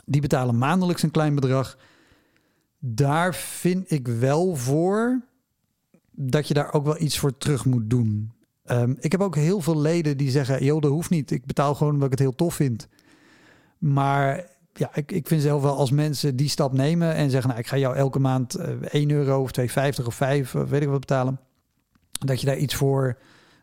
[0.05, 1.79] Die betalen maandelijks een klein bedrag.
[2.79, 5.25] Daar vind ik wel voor
[6.11, 8.33] dat je daar ook wel iets voor terug moet doen.
[8.65, 11.31] Ehm, ik heb ook heel veel leden die zeggen: joh, dat hoeft niet.
[11.31, 12.89] Ik betaal gewoon omdat ik het heel tof vind.
[13.79, 14.47] Maar
[14.79, 17.67] ja, ik, ik vind zelf wel als mensen die stap nemen en zeggen: Nou, ik
[17.69, 21.01] ga jou elke maand eh, 1 euro of 2,50 of 5, of weet ik wat
[21.01, 21.41] betalen.
[22.11, 23.19] Dat je daar iets voor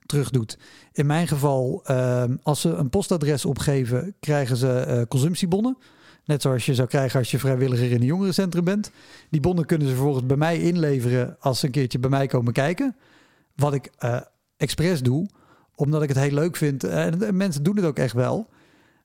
[0.06, 0.58] terug doet.
[0.92, 5.78] In mijn geval, ehm, als ze een postadres opgeven, krijgen ze eh, consumptiebonnen.
[6.26, 8.92] Net zoals je zou krijgen als je vrijwilliger in een jongerencentrum bent.
[9.30, 12.54] Die bonnen kunnen ze vervolgens bij mij inleveren als ze een keertje bij mij komen
[12.54, 12.96] kijken.
[13.56, 14.22] Wat ik eh
[14.58, 15.30] expres doe,
[15.76, 16.84] omdat ik het heel leuk vind.
[16.84, 18.48] eh, En mensen doen het ook echt wel.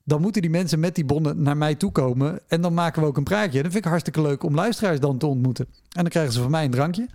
[0.07, 2.39] Dan moeten die mensen met die bonnen naar mij toe komen.
[2.47, 3.57] En dan maken we ook een praatje.
[3.57, 5.65] En dat vind ik hartstikke leuk om luisteraars dan te ontmoeten.
[5.65, 7.07] En dan krijgen ze van mij een drankje.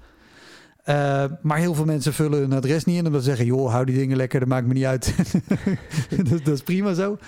[0.85, 3.07] Eh, maar heel veel mensen vullen hun adres niet in.
[3.07, 4.41] Omdat ze zeggen, joh, hou die dingen lekker.
[4.41, 5.15] Dat maakt me niet uit.
[6.45, 7.19] dat, is prima zo.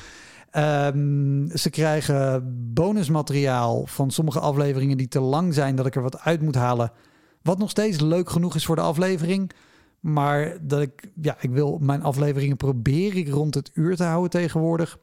[0.50, 2.42] Ehm, ze krijgen
[2.74, 5.76] bonusmateriaal van sommige afleveringen die te lang zijn.
[5.76, 6.92] Dat ik er wat uit moet halen.
[7.42, 9.50] Wat nog steeds leuk genoeg is voor de aflevering.
[10.00, 14.30] Maar dat ik, ja, ik wil mijn afleveringen probeer ik rond het uur te houden
[14.30, 14.98] tegenwoordig.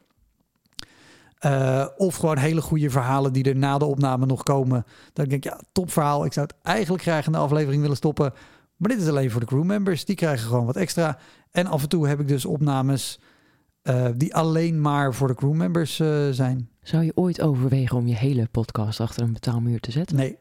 [1.42, 4.86] Eh, of gewoon hele goede verhalen die er na de opname nog komen.
[5.14, 6.26] Dan denk ik, ja, top verhaal.
[6.26, 8.34] Ik zou het eigenlijk graag in de aflevering willen stoppen.
[8.76, 10.06] Maar dit is alleen voor de crewmembers.
[10.06, 11.18] Die krijgen gewoon wat extra.
[11.52, 13.20] En af en toe heb ik dus opnames
[13.82, 16.70] eh, die alleen maar voor de crewmembers eh zijn.
[16.82, 20.16] Zou je ooit overwegen om je hele podcast achter een betaalmuur te zetten?
[20.16, 20.38] Nee,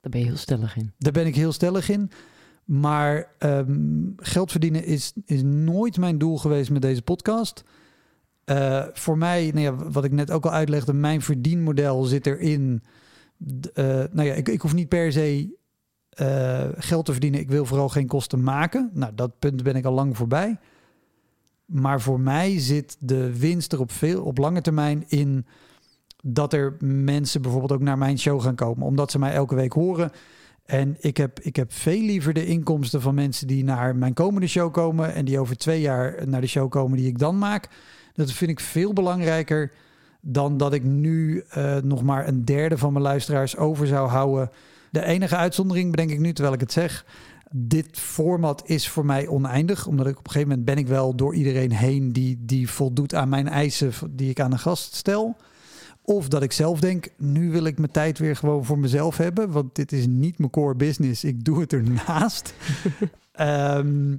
[0.00, 0.92] Daar ben je heel stellig in.
[0.98, 2.10] Daar ben ik heel stellig in.
[2.64, 7.64] Maar ehm, geld verdienen is, is nooit mijn doel geweest met deze podcast.
[8.44, 12.82] Eh, voor mij, nou wat ik net ook al uitlegde, mijn verdienmodel zit erin.
[13.74, 15.56] Eh, nou ja, ik, ik hoef niet per se
[16.08, 17.40] eh, geld te verdienen.
[17.40, 18.90] Ik wil vooral geen kosten maken.
[18.92, 20.58] Nou, dat punt ben ik al lang voorbij.
[21.64, 25.46] Maar voor mij zit de winst er op, veel, op lange termijn in
[26.22, 28.86] dat er mensen bijvoorbeeld ook naar mijn show gaan komen.
[28.86, 30.10] Omdat ze mij elke week horen.
[30.64, 34.46] En ik heb, ik heb veel liever de inkomsten van mensen die naar mijn komende
[34.46, 35.14] show komen.
[35.14, 37.68] En die over twee jaar naar de show komen die ik dan maak.
[38.14, 39.72] Dat vind ik veel belangrijker
[40.20, 44.50] dan dat ik nu eh, nog maar een derde van mijn luisteraars over zou houden.
[44.90, 47.04] De enige uitzondering bedenk ik nu terwijl ik het zeg.
[47.50, 49.86] Dit format is voor mij oneindig.
[49.86, 53.14] Omdat ik op een gegeven moment ben ik wel door iedereen heen die, die voldoet
[53.14, 55.36] aan mijn eisen die ik aan een gast stel.
[56.04, 59.50] Of dat ik zelf denk, nu wil ik mijn tijd weer gewoon voor mezelf hebben.
[59.50, 61.24] Want dit is niet mijn core business.
[61.24, 62.54] Ik doe het ernaast.
[63.32, 64.16] Ehm,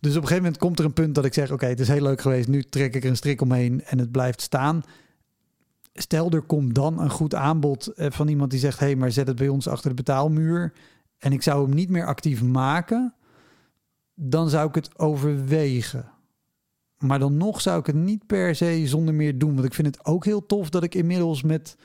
[0.00, 1.52] dus op een gegeven moment komt er een punt dat ik zeg...
[1.52, 2.48] oké, het is heel leuk geweest.
[2.48, 4.82] Nu trek ik er een strik omheen en het blijft staan.
[5.92, 8.78] Stel, er komt dan een goed aanbod eh, van iemand die zegt...
[8.78, 10.72] hé, hey, maar zet het bij ons achter de betaalmuur.
[11.18, 13.14] En ik zou hem niet meer actief maken.
[14.14, 16.10] Dan zou ik het overwegen.
[16.98, 19.54] Maar dan nog zou ik het niet per se zonder meer doen.
[19.54, 21.76] Want ik vind het ook heel tof dat ik inmiddels met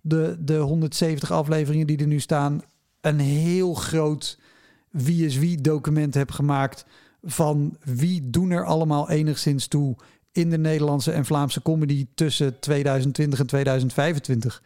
[0.00, 2.60] de, de 170 afleveringen die er nu staan...
[3.00, 4.38] een heel groot
[4.90, 6.84] wie is wie document heb gemaakt...
[7.24, 9.96] van wie doen er allemaal enigszins toe...
[10.32, 14.62] in de Nederlandse en Vlaamse comedy tussen 2020 en 2025.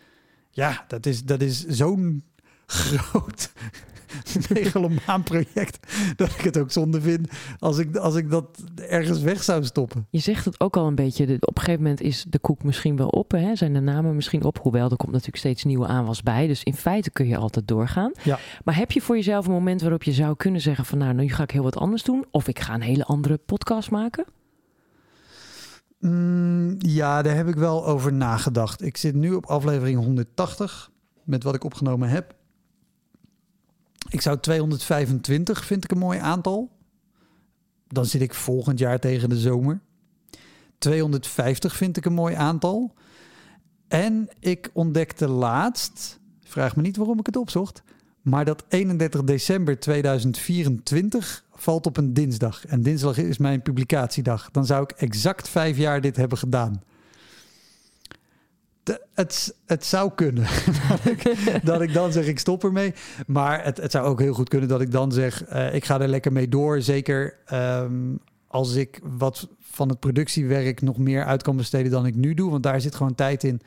[0.51, 2.23] Ja, dat is, dat is zo'n
[2.67, 3.51] groot
[4.55, 5.79] megalomaan project...
[6.17, 8.47] dat ik het ook zonde vind als ik, als ik dat
[8.89, 10.07] ergens weg zou stoppen.
[10.11, 11.37] Je zegt het ook al een beetje.
[11.41, 13.31] Op een gegeven moment is de koek misschien wel op.
[13.31, 13.57] Hè?
[13.57, 14.59] Zijn de namen misschien op?
[14.63, 16.47] Hoewel, er komt natuurlijk steeds nieuwe aanwas bij.
[16.47, 18.13] Dus in feite kun je altijd doorgaan.
[18.23, 18.39] Ja.
[18.65, 20.99] Maar heb je voor jezelf een moment waarop je zou kunnen zeggen van...
[20.99, 22.25] nou, nu ga ik heel wat anders doen.
[22.31, 24.25] Of ik ga een hele andere podcast maken?
[26.01, 28.83] Mm, ja, daar heb ik wel over nagedacht.
[28.83, 30.91] Ik zit nu op aflevering 180
[31.25, 32.35] met wat ik opgenomen heb.
[34.09, 36.71] Ik zou 225 vind ik een mooi aantal.
[37.87, 39.81] Dan zit ik volgend jaar tegen de zomer.
[40.79, 42.95] 250 vind ik een mooi aantal.
[43.89, 47.83] En ik ontdekte laatst, vraag me niet waarom ik het opzocht,
[48.23, 52.67] maar dat 31 december 2024 valt op een dinsdag.
[52.67, 54.51] En dinsdag is mijn publicatiedag.
[54.51, 56.83] Dan zou ik exact vijf jaar dit hebben gedaan.
[59.15, 60.47] Het, het zou kunnen
[61.65, 62.95] dat, ik, dan zeg ik stop ermee.
[63.27, 66.01] Maar het, het zou ook heel goed kunnen dat ik dan zeg eh, ik ga
[66.01, 66.81] er lekker mee door.
[66.83, 68.17] Zeker ehm,
[68.47, 72.51] als ik wat van het productiewerk nog meer uit kan besteden dan ik nu doe.
[72.51, 73.61] Want daar zit gewoon tijd in.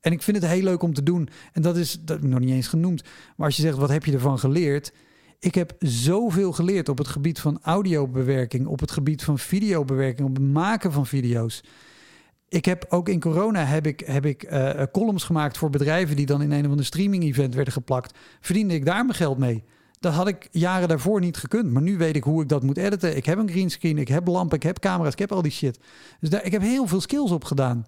[0.00, 1.28] En ik vind het heel leuk om te doen.
[1.52, 3.02] En dat is, dat nog niet eens genoemd.
[3.36, 4.92] Maar als je zegt, wat heb je ervan geleerd?
[5.38, 10.36] Ik heb zoveel geleerd op het gebied van audiobewerking, op het gebied van videobewerking, op
[10.36, 11.62] het maken van video's.
[12.50, 16.26] Ik heb ook in corona heb ik, heb ik eh, columns gemaakt voor bedrijven die
[16.26, 18.18] dan in een of ander streaming event werden geplakt.
[18.40, 19.64] Verdiende ik daar mijn geld mee.
[20.00, 21.72] Dat had ik jaren daarvoor niet gekund.
[21.72, 23.16] Maar nu weet ik hoe ik dat moet editen.
[23.16, 25.78] Ik heb een greenscreen, ik heb lampen, ik heb camera's, ik heb al die shit.
[26.20, 27.84] Dus daar, ik heb heel veel skills op gedaan.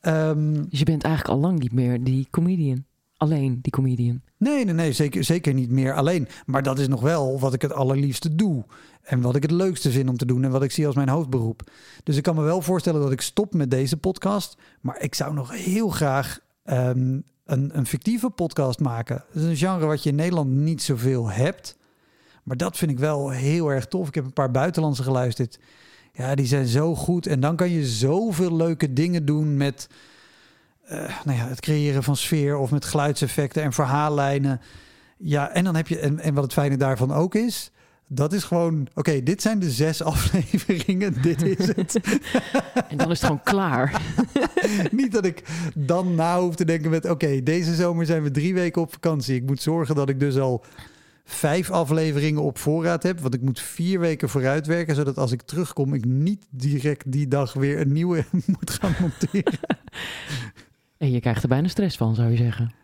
[0.00, 2.84] Ehm, Dus je bent eigenlijk al lang niet meer die comedian.
[3.18, 4.20] Alleen die comedian.
[4.36, 6.28] Nee, nee, nee, zeker, zeker niet meer alleen.
[6.46, 8.64] Maar dat is nog wel wat ik het allerliefste doe.
[9.02, 11.08] En wat ik het leukste vind om te doen en wat ik zie als mijn
[11.08, 11.70] hoofdberoep.
[12.02, 14.56] Dus ik kan me wel voorstellen dat ik stop met deze podcast.
[14.80, 19.24] Maar ik zou nog heel graag ehm, een, een fictieve podcast maken.
[19.32, 21.76] Dat is een genre wat je in Nederland niet zoveel hebt.
[22.42, 24.08] Maar dat vind ik wel heel erg tof.
[24.08, 25.58] Ik heb een paar buitenlandse geluisterd.
[26.12, 27.26] Ja, die zijn zo goed.
[27.26, 29.88] En dan kan je zoveel leuke dingen doen met
[30.88, 34.60] eh, nou ja, het creëren van sfeer of met geluidseffecten en verhaallijnen.
[35.16, 37.70] Ja, en dan heb je, en, en wat het fijne daarvan ook is,
[38.06, 42.00] dat is gewoon, oké, dit zijn de zes afleveringen, dit is het.
[42.88, 44.02] En dan is het gewoon klaar.
[44.90, 45.42] Niet dat ik
[45.74, 49.34] dan na hoef te denken met, oké, deze zomer zijn we drie weken op vakantie.
[49.34, 50.64] Ik moet zorgen dat ik dus al
[51.24, 55.42] vijf afleveringen op voorraad heb, want ik moet vier weken vooruit werken, zodat als ik
[55.42, 59.58] terugkom, ik niet direct die dag weer een nieuwe moet gaan monteren.
[60.98, 62.74] En je krijgt er bijna stress van, zou je zeggen.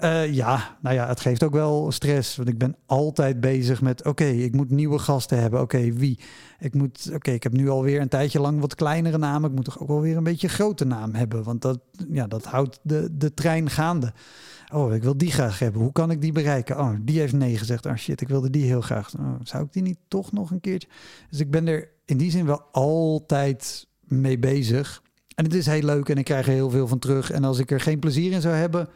[0.00, 2.36] Eh, ja, nou ja, het geeft ook wel stress.
[2.36, 5.60] Want ik ben altijd bezig met: oké, ik moet nieuwe gasten hebben.
[5.60, 6.18] Oké, wie?
[6.58, 9.50] Ik moet, oké, ik heb nu alweer een tijdje lang wat kleinere namen.
[9.50, 11.42] Ik moet toch ook wel weer een beetje grote naam hebben.
[11.42, 14.12] Want dat, ja, dat houdt de, de trein gaande.
[14.72, 15.82] Oh, ik wil die graag hebben.
[15.82, 16.78] Hoe kan ik die bereiken?
[16.78, 17.86] Oh, die heeft nee gezegd.
[17.86, 19.14] Oh shit, ik wilde die heel graag.
[19.18, 20.88] Oh, zou ik die niet toch nog een keertje?
[21.30, 25.02] Dus ik ben er in die zin wel altijd mee bezig.
[25.40, 27.30] En het is heel leuk en ik krijg er heel veel van terug.
[27.30, 28.88] En als ik er geen plezier in zou hebben,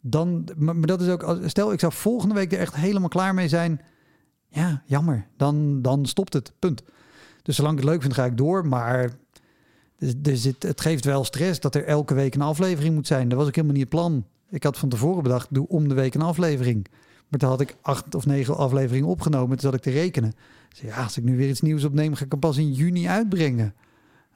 [0.00, 0.48] dan.
[0.56, 1.38] Maar dat is ook.
[1.44, 3.80] Stel, ik zou volgende week er echt helemaal klaar mee zijn.
[4.48, 5.26] Ja, jammer.
[5.36, 6.52] Dan, dan stopt het.
[6.58, 6.82] Punt.
[7.42, 8.66] Dus zolang ik het leuk vind, ga ik door.
[8.66, 9.10] Maar
[10.16, 13.28] dus het, het geeft wel stress dat er elke week een aflevering moet zijn.
[13.28, 14.26] Dat was ook helemaal niet het plan.
[14.50, 16.86] Ik had van tevoren bedacht, doe om de week een aflevering.
[17.28, 19.48] Maar toen had ik acht of negen afleveringen opgenomen.
[19.48, 20.32] Toen zat ik te rekenen.
[20.68, 23.08] Dus ja, als ik nu weer iets nieuws opneem, ga ik hem pas in juni
[23.08, 23.74] uitbrengen.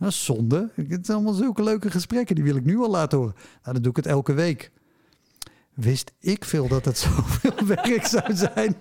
[0.01, 0.71] Is zonde.
[0.75, 2.35] Het zijn allemaal zulke leuke gesprekken.
[2.35, 3.35] Die wil ik nu al laten horen.
[3.35, 4.71] Nou, dan doe ik het elke week.
[5.75, 8.77] Wist ik veel dat het zoveel werk zou zijn.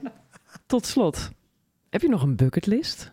[0.66, 1.30] Tot slot,
[1.90, 3.12] heb je nog een bucketlist?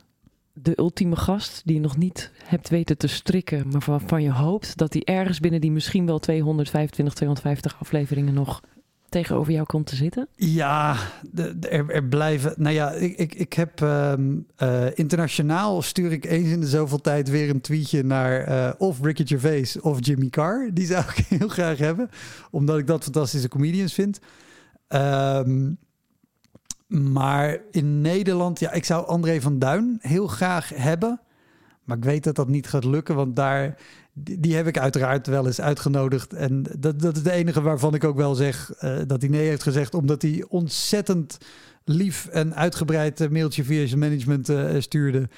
[0.52, 4.76] De ultieme gast die je nog niet hebt weten te strikken, maar waarvan je hoopt
[4.76, 8.60] dat die ergens binnen die misschien wel 225, 250 afleveringen nog
[9.08, 10.28] tegenover jou komt te zitten?
[10.36, 10.96] Ja,
[11.30, 12.54] de, er, er blijven.
[12.56, 17.00] Nou ja, ik, ik, ik heb ehm, eh, internationaal stuur ik eens in de zoveel
[17.00, 20.70] tijd weer een tweetje naar eh, of Ricky Gervais of Jimmy Carr.
[20.74, 22.10] Die zou ik heel graag hebben,
[22.50, 24.18] omdat ik dat fantastische comedians vind.
[24.88, 25.72] Ehm,
[26.86, 31.20] maar in Nederland, ja, ik zou André van Duin heel graag hebben.
[31.84, 33.78] Maar ik weet dat dat niet gaat lukken, want daar,
[34.18, 36.32] die, heb ik uiteraard wel eens uitgenodigd.
[36.32, 39.48] En dat, dat is de enige waarvan ik ook wel zeg eh, dat hij nee
[39.48, 41.38] heeft gezegd, omdat hij ontzettend
[41.84, 45.28] lief en uitgebreid eh, mailtje via zijn management eh, stuurde.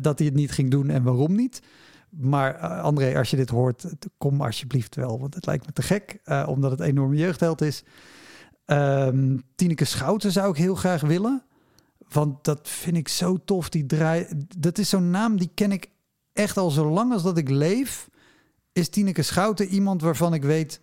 [0.00, 1.62] dat hij het niet ging doen en waarom niet.
[2.10, 3.84] Maar André, als je dit hoort,
[4.18, 7.84] kom alsjeblieft wel, want het lijkt me te gek, omdat het enorme jeugdheld is.
[8.64, 11.42] Ehm Tineke Schouten zou ik heel graag willen.
[12.08, 13.68] Want dat vind ik zo tof.
[13.68, 14.26] Die draai...
[14.58, 15.88] Dat is zo'n naam, die ken ik
[16.36, 18.08] echt al zo lang als dat ik leef.
[18.72, 20.80] Is Tineke Schouten iemand waarvan ik weet...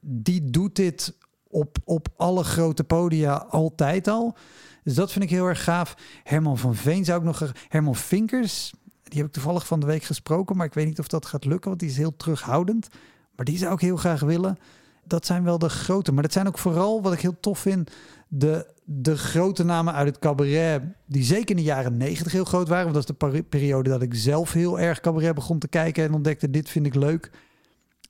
[0.00, 1.14] die doet dit
[1.48, 4.36] op, op alle grote podia altijd al.
[4.82, 5.96] Dus dat vind ik heel erg gaaf.
[6.22, 7.52] Herman van Veen zou ik nog...
[7.68, 10.56] Herman Vinkers, die heb ik toevallig van de week gesproken...
[10.56, 12.88] maar ik weet niet of dat gaat lukken, want die is heel terughoudend.
[13.36, 14.58] Maar die zou ik heel graag willen.
[15.04, 16.12] Dat zijn wel de grote.
[16.12, 17.90] Maar dat zijn ook vooral, wat ik heel tof vind...
[18.28, 20.82] de, de grote namen uit het cabaret...
[21.06, 22.92] die zeker in de jaren negentig heel groot waren.
[22.92, 26.04] Want dat is de peri- periode dat ik zelf heel erg cabaret begon te kijken...
[26.04, 27.30] en ontdekte, dit vind ik leuk.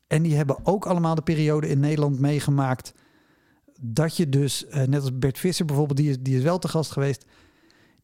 [0.07, 2.95] En die hebben ook allemaal de periode in Nederland meegemaakt...
[3.81, 5.99] dat je dus, eh, net als Bert Visser bijvoorbeeld...
[5.99, 7.25] die is, die is wel te gast geweest...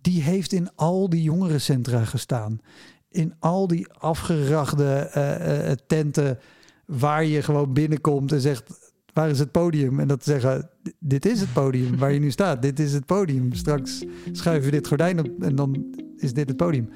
[0.00, 2.60] die heeft in al die jongerencentra gestaan.
[3.08, 6.38] In al die afgerachte eh, eh, tenten...
[6.86, 8.89] waar je gewoon binnenkomt en zegt...
[9.12, 10.00] Waar is het podium?
[10.00, 12.62] En dat zeggen, dit is het podium waar je nu staat.
[12.62, 13.52] Dit is het podium.
[13.52, 15.84] Straks schuiven we dit gordijn op en dan
[16.16, 16.88] is dit het podium.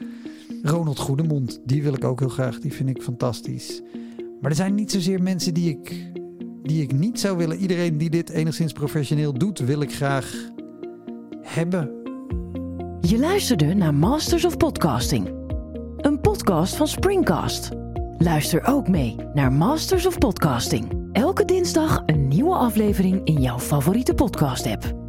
[0.63, 2.59] Ronald Goedemond, die wil ik ook heel graag.
[2.59, 3.83] Die vind ik fantastisch.
[4.41, 6.13] Maar er zijn niet zozeer mensen die ik,
[6.63, 7.57] die ik niet zou willen.
[7.57, 10.35] Iedereen die dit enigszins professioneel doet, wil ik graag
[11.41, 11.91] hebben.
[13.01, 15.29] Je luisterde naar Masters of Podcasting,
[15.97, 17.69] een podcast van Springcast.
[18.19, 21.04] Luister ook mee naar Masters of Podcasting.
[21.15, 25.04] Elke dinsdag een nieuwe aflevering in jouw favoriete podcast-app.